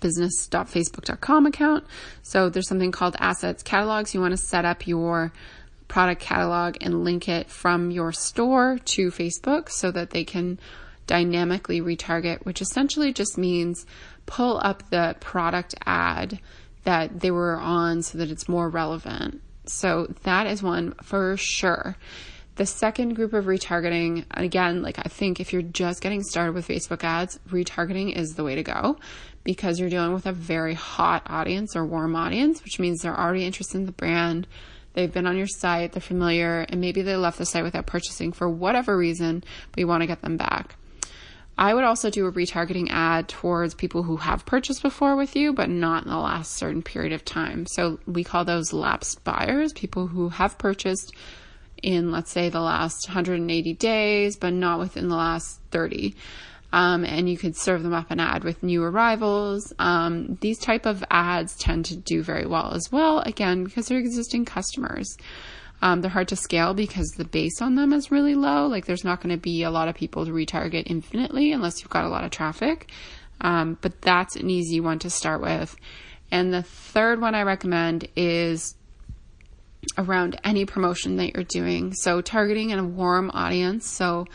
business.facebook.com 0.00 1.46
account. 1.46 1.84
So 2.22 2.48
there's 2.48 2.68
something 2.68 2.92
called 2.92 3.16
assets 3.18 3.62
catalogs. 3.62 4.14
You 4.14 4.20
want 4.20 4.32
to 4.32 4.38
set 4.38 4.64
up 4.64 4.86
your 4.86 5.32
product 5.88 6.20
catalog 6.20 6.76
and 6.80 7.04
link 7.04 7.28
it 7.28 7.50
from 7.50 7.90
your 7.90 8.12
store 8.12 8.78
to 8.84 9.10
Facebook 9.10 9.70
so 9.70 9.90
that 9.90 10.10
they 10.10 10.24
can 10.24 10.60
dynamically 11.06 11.80
retarget, 11.80 12.44
which 12.44 12.60
essentially 12.60 13.12
just 13.12 13.38
means 13.38 13.86
pull 14.26 14.60
up 14.62 14.88
the 14.90 15.16
product 15.20 15.74
ad 15.86 16.38
that 16.84 17.20
they 17.20 17.30
were 17.30 17.56
on 17.56 18.02
so 18.02 18.18
that 18.18 18.30
it's 18.30 18.48
more 18.48 18.68
relevant. 18.68 19.42
So 19.66 20.06
that 20.22 20.46
is 20.46 20.62
one 20.62 20.94
for 21.02 21.36
sure. 21.36 21.96
The 22.56 22.66
second 22.66 23.14
group 23.14 23.34
of 23.34 23.44
retargeting, 23.44 24.24
again, 24.32 24.82
like 24.82 24.98
I 24.98 25.08
think 25.08 25.38
if 25.38 25.52
you're 25.52 25.62
just 25.62 26.00
getting 26.00 26.24
started 26.24 26.54
with 26.54 26.66
Facebook 26.66 27.04
ads, 27.04 27.38
retargeting 27.48 28.16
is 28.16 28.34
the 28.34 28.42
way 28.42 28.56
to 28.56 28.64
go 28.64 28.96
because 29.44 29.78
you're 29.78 29.88
dealing 29.88 30.12
with 30.12 30.26
a 30.26 30.32
very 30.32 30.74
hot 30.74 31.22
audience 31.26 31.76
or 31.76 31.86
warm 31.86 32.16
audience, 32.16 32.64
which 32.64 32.80
means 32.80 33.00
they're 33.00 33.18
already 33.18 33.44
interested 33.44 33.78
in 33.78 33.86
the 33.86 33.92
brand. 33.92 34.48
They've 34.94 35.12
been 35.12 35.26
on 35.26 35.36
your 35.36 35.46
site, 35.46 35.92
they're 35.92 36.00
familiar, 36.00 36.66
and 36.68 36.80
maybe 36.80 37.02
they 37.02 37.14
left 37.14 37.38
the 37.38 37.46
site 37.46 37.62
without 37.62 37.86
purchasing 37.86 38.32
for 38.32 38.48
whatever 38.48 38.96
reason, 38.96 39.44
but 39.70 39.78
you 39.78 39.86
want 39.86 40.00
to 40.00 40.08
get 40.08 40.22
them 40.22 40.36
back. 40.36 40.74
I 41.58 41.74
would 41.74 41.82
also 41.82 42.08
do 42.08 42.26
a 42.26 42.32
retargeting 42.32 42.86
ad 42.88 43.28
towards 43.28 43.74
people 43.74 44.04
who 44.04 44.16
have 44.16 44.46
purchased 44.46 44.80
before 44.80 45.16
with 45.16 45.34
you, 45.34 45.52
but 45.52 45.68
not 45.68 46.04
in 46.04 46.08
the 46.08 46.16
last 46.16 46.52
certain 46.52 46.82
period 46.82 47.12
of 47.12 47.24
time. 47.24 47.66
So 47.66 47.98
we 48.06 48.22
call 48.22 48.44
those 48.44 48.72
lapsed 48.72 49.24
buyers, 49.24 49.72
people 49.72 50.06
who 50.06 50.28
have 50.28 50.56
purchased 50.56 51.12
in, 51.82 52.12
let's 52.12 52.30
say, 52.30 52.48
the 52.48 52.60
last 52.60 53.08
180 53.08 53.74
days, 53.74 54.36
but 54.36 54.52
not 54.52 54.78
within 54.78 55.08
the 55.08 55.16
last 55.16 55.60
30. 55.72 56.14
Um, 56.72 57.04
and 57.04 57.28
you 57.28 57.36
could 57.36 57.56
serve 57.56 57.82
them 57.82 57.94
up 57.94 58.12
an 58.12 58.20
ad 58.20 58.44
with 58.44 58.62
new 58.62 58.84
arrivals. 58.84 59.72
Um, 59.80 60.38
these 60.40 60.58
type 60.58 60.86
of 60.86 61.02
ads 61.10 61.56
tend 61.56 61.86
to 61.86 61.96
do 61.96 62.22
very 62.22 62.46
well 62.46 62.72
as 62.72 62.92
well, 62.92 63.18
again, 63.20 63.64
because 63.64 63.88
they're 63.88 63.98
existing 63.98 64.44
customers. 64.44 65.16
Um, 65.80 66.00
they're 66.00 66.10
hard 66.10 66.28
to 66.28 66.36
scale 66.36 66.74
because 66.74 67.08
the 67.16 67.24
base 67.24 67.62
on 67.62 67.76
them 67.76 67.92
is 67.92 68.10
really 68.10 68.34
low. 68.34 68.66
Like 68.66 68.86
there's 68.86 69.04
not 69.04 69.20
going 69.20 69.34
to 69.34 69.40
be 69.40 69.62
a 69.62 69.70
lot 69.70 69.88
of 69.88 69.94
people 69.94 70.24
to 70.24 70.32
retarget 70.32 70.84
infinitely 70.86 71.52
unless 71.52 71.80
you've 71.80 71.90
got 71.90 72.04
a 72.04 72.08
lot 72.08 72.24
of 72.24 72.30
traffic. 72.30 72.90
Um, 73.40 73.78
but 73.80 74.00
that's 74.02 74.36
an 74.36 74.50
easy 74.50 74.80
one 74.80 74.98
to 75.00 75.10
start 75.10 75.40
with. 75.40 75.76
And 76.30 76.52
the 76.52 76.62
third 76.62 77.20
one 77.20 77.34
I 77.34 77.42
recommend 77.42 78.08
is 78.16 78.74
around 79.96 80.40
any 80.44 80.64
promotion 80.64 81.16
that 81.16 81.34
you're 81.34 81.44
doing. 81.44 81.92
So, 81.94 82.20
targeting 82.20 82.72
a 82.72 82.84
warm 82.84 83.30
audience. 83.32 83.88
So, 83.88 84.26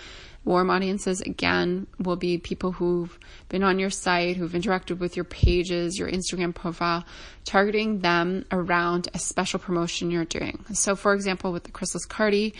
warm 0.46 0.70
audiences 0.70 1.22
again 1.22 1.88
will 2.00 2.16
be 2.16 2.38
people 2.38 2.74
who've 2.74 3.18
been 3.50 3.64
on 3.64 3.80
your 3.80 3.90
site, 3.90 4.38
who've 4.38 4.52
interacted 4.52 5.00
with 5.00 5.16
your 5.16 5.26
pages, 5.26 5.98
your 5.98 6.10
Instagram 6.10 6.54
profile, 6.54 7.06
targeting 7.46 8.00
them 8.00 8.46
around 8.52 9.08
a 9.14 9.20
special 9.20 9.60
promotion 9.60 10.12
you're 10.12 10.26
doing. 10.26 10.66
So, 10.74 10.96
for 10.96 11.14
example, 11.14 11.52
with 11.52 11.64
the 11.64 11.72
Chrysalis 11.72 12.06
Cardi, 12.06 12.54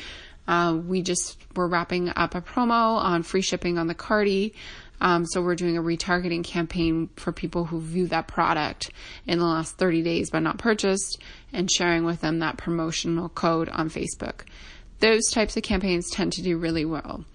uh, 0.48 0.78
we 0.86 1.02
just 1.02 1.38
were 1.56 1.68
wrapping 1.68 2.10
up 2.10 2.36
a 2.36 2.42
promo 2.42 2.98
on 2.98 3.24
free 3.24 3.42
shipping 3.42 3.78
on 3.78 3.88
the 3.88 3.94
Cardi. 3.94 4.54
Um, 5.02 5.26
so 5.26 5.42
we're 5.42 5.56
doing 5.56 5.78
a 5.78 5.82
retargeting 5.82 6.44
campaign 6.46 7.10
for 7.18 7.34
people 7.34 7.66
who 7.66 7.82
view 7.82 8.08
that 8.08 8.28
product 8.28 8.90
in 9.28 9.40
the 9.40 9.46
last 9.46 9.78
30 9.78 10.02
days 10.02 10.30
but 10.30 10.40
not 10.40 10.58
purchased 10.58 11.22
and 11.52 11.70
sharing 11.70 12.06
with 12.06 12.22
them 12.22 12.40
that 12.40 12.58
promotional 12.58 13.28
code 13.30 13.68
on 13.70 13.90
Facebook. 13.90 14.42
Those 15.00 15.30
types 15.30 15.58
of 15.58 15.64
campaigns 15.64 16.10
tend 16.10 16.32
to 16.34 16.42
do 16.42 16.58
really 16.58 16.86
well. 16.86 17.26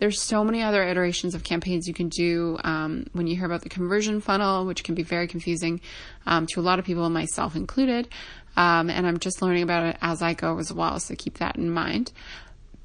There's 0.00 0.20
so 0.20 0.42
many 0.42 0.62
other 0.62 0.82
iterations 0.82 1.34
of 1.34 1.44
campaigns 1.44 1.86
you 1.86 1.94
can 1.94 2.08
do 2.08 2.58
um, 2.64 3.06
when 3.12 3.26
you 3.26 3.36
hear 3.36 3.44
about 3.44 3.62
the 3.62 3.68
conversion 3.68 4.20
funnel, 4.20 4.66
which 4.66 4.82
can 4.82 4.94
be 4.94 5.02
very 5.02 5.28
confusing 5.28 5.80
um, 6.26 6.46
to 6.46 6.60
a 6.60 6.62
lot 6.62 6.78
of 6.78 6.86
people, 6.86 7.08
myself 7.10 7.54
included. 7.54 8.08
Um, 8.56 8.90
and 8.90 9.06
I'm 9.06 9.18
just 9.18 9.42
learning 9.42 9.62
about 9.62 9.84
it 9.84 9.98
as 10.00 10.22
I 10.22 10.32
go 10.32 10.58
as 10.58 10.72
well, 10.72 10.98
so 10.98 11.14
keep 11.14 11.38
that 11.38 11.56
in 11.56 11.70
mind. 11.70 12.12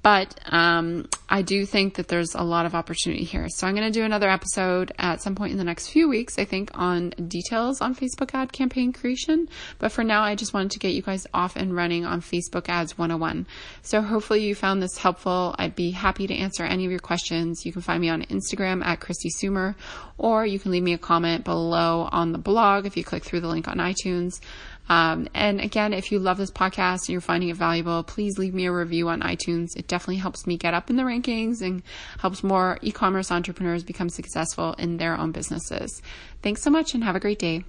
But 0.06 0.39
um, 0.46 1.08
I 1.30 1.41
do 1.41 1.65
think 1.65 1.96
that 1.96 2.10
there's 2.10 2.36
a 2.36 2.44
lot 2.44 2.68
of 2.68 2.76
opportunity 2.76 3.24
here. 3.24 3.50
So 3.50 3.65
I'm 3.65 3.74
going 3.74 3.91
to 3.91 4.00
do 4.00 4.06
another 4.06 4.30
episode 4.30 4.91
at 5.00 5.20
some 5.20 5.34
point 5.34 5.52
in 5.52 5.58
the 5.58 5.63
next 5.63 5.88
few 5.88 6.08
weeks, 6.08 6.38
I 6.38 6.46
think, 6.46 6.70
on 6.76 7.10
details 7.28 7.82
on 7.82 7.96
Facebook 7.96 8.30
ad 8.36 8.54
campaign 8.54 8.94
creation. 8.94 9.50
But 9.80 9.91
for 9.91 10.04
now, 10.04 10.22
I 10.22 10.36
just 10.36 10.54
wanted 10.54 10.70
to 10.74 10.80
get 10.80 10.94
you 10.94 11.02
guys 11.02 11.26
off 11.34 11.56
and 11.56 11.76
running 11.76 12.06
on 12.06 12.22
Facebook 12.22 12.70
Ads 12.70 13.00
101. 13.00 13.48
So 13.82 14.04
hopefully 14.04 14.46
you 14.46 14.54
found 14.54 14.84
this 14.84 14.96
helpful. 14.96 15.56
I'd 15.58 15.76
be 15.76 15.89
happy 15.89 16.28
to 16.28 16.36
answer 16.36 16.63
any 16.63 16.86
of 16.86 16.91
your 16.91 17.00
questions. 17.00 17.65
You 17.65 17.74
can 17.74 17.82
find 17.82 18.00
me 18.00 18.10
on 18.10 18.22
Instagram 18.26 18.86
at 18.86 19.00
Kristi 19.00 19.32
Soomer, 19.36 19.74
or 20.20 20.46
you 20.46 20.60
can 20.60 20.70
leave 20.70 20.84
me 20.84 20.94
a 20.94 21.00
comment 21.00 21.44
below 21.44 22.10
on 22.12 22.32
the 22.32 22.38
blog 22.38 22.86
if 22.86 22.96
you 22.96 23.04
click 23.04 23.24
through 23.24 23.39
the 23.39 23.48
link 23.48 23.68
on 23.68 23.78
iTunes. 23.78 24.39
Um, 24.89 25.28
and 25.34 25.60
again, 25.60 25.93
if 25.93 26.12
you 26.12 26.19
love 26.19 26.38
this 26.38 26.52
podcast 26.52 27.02
and 27.02 27.10
you're 27.10 27.21
finding 27.21 27.50
it 27.50 27.56
valuable, 27.56 28.04
please 28.04 28.38
leave 28.38 28.54
me 28.54 28.65
a 28.65 28.71
review 28.71 29.10
on 29.10 29.21
iTunes. 29.21 29.76
It 29.76 29.88
definitely 29.88 30.17
helps 30.17 30.45
me 30.45 30.58
get 30.58 30.74
up 30.74 30.89
in 30.89 30.95
the 30.95 31.04
rankings 31.04 31.62
and 31.62 31.82
helps 32.19 32.43
more 32.43 32.78
e 32.82 32.91
commerce 32.91 33.32
entrepreneurs 33.32 33.84
become 33.84 34.10
successful 34.10 34.74
in 34.74 34.98
their 34.98 35.17
own 35.17 35.32
businesses. 35.32 36.02
Thanks 36.41 36.62
so 36.62 36.69
much 36.69 36.93
and 36.93 37.04
have 37.04 37.15
a 37.15 37.19
great 37.19 37.39
day. 37.39 37.63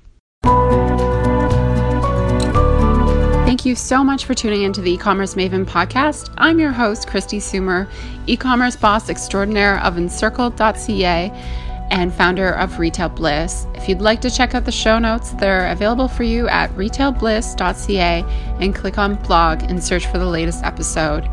Thank 3.46 3.64
you 3.64 3.74
so 3.76 4.04
much 4.04 4.24
for 4.24 4.34
tuning 4.34 4.62
into 4.62 4.80
the 4.80 4.92
e-commerce 4.92 5.34
Maven 5.34 5.64
podcast. 5.64 6.34
I'm 6.36 6.58
your 6.58 6.72
host, 6.72 7.06
Kristi 7.06 7.38
Soomer, 7.38 7.88
e-commerce 8.26 8.76
boss 8.76 9.08
extraordinaire 9.08 9.80
of 9.82 9.96
encircled.ca 9.96 11.32
and 11.90 12.12
founder 12.12 12.50
of 12.50 12.78
Retail 12.78 13.08
Bliss. 13.08 13.66
If 13.74 13.88
you'd 13.88 14.00
like 14.00 14.20
to 14.22 14.30
check 14.30 14.54
out 14.54 14.64
the 14.64 14.72
show 14.72 14.98
notes, 14.98 15.30
they're 15.32 15.70
available 15.70 16.08
for 16.08 16.22
you 16.22 16.48
at 16.48 16.70
retailbliss.ca 16.72 18.24
and 18.60 18.74
click 18.74 18.98
on 18.98 19.14
blog 19.16 19.62
and 19.62 19.82
search 19.82 20.06
for 20.06 20.18
the 20.18 20.26
latest 20.26 20.64
episode. 20.64 21.28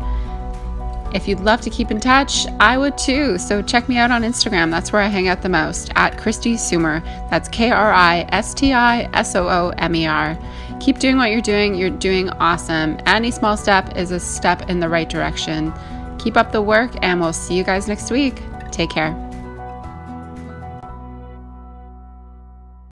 If 1.14 1.28
you'd 1.28 1.40
love 1.40 1.60
to 1.60 1.70
keep 1.70 1.92
in 1.92 2.00
touch, 2.00 2.46
I 2.58 2.76
would 2.76 2.98
too. 2.98 3.38
So 3.38 3.62
check 3.62 3.88
me 3.88 3.98
out 3.98 4.10
on 4.10 4.22
Instagram. 4.22 4.70
That's 4.70 4.92
where 4.92 5.00
I 5.00 5.06
hang 5.06 5.28
out 5.28 5.42
the 5.42 5.48
most 5.48 5.92
at 5.94 6.18
Kristi 6.18 6.54
Soomer. 6.54 7.04
That's 7.30 7.48
K 7.48 7.70
R 7.70 7.92
I 7.92 8.26
S 8.30 8.52
T 8.52 8.72
I 8.72 9.08
S 9.12 9.36
O 9.36 9.48
O 9.48 9.72
M 9.78 9.94
E 9.94 10.06
R. 10.06 10.36
Keep 10.80 10.98
doing 10.98 11.16
what 11.16 11.30
you're 11.30 11.40
doing. 11.40 11.76
You're 11.76 11.88
doing 11.88 12.30
awesome. 12.30 12.98
Any 13.06 13.30
small 13.30 13.56
step 13.56 13.96
is 13.96 14.10
a 14.10 14.18
step 14.18 14.68
in 14.68 14.80
the 14.80 14.88
right 14.88 15.08
direction. 15.08 15.72
Keep 16.18 16.36
up 16.36 16.50
the 16.50 16.62
work, 16.62 16.90
and 17.00 17.20
we'll 17.20 17.32
see 17.32 17.54
you 17.54 17.62
guys 17.62 17.86
next 17.86 18.10
week. 18.10 18.42
Take 18.72 18.90
care. 18.90 19.23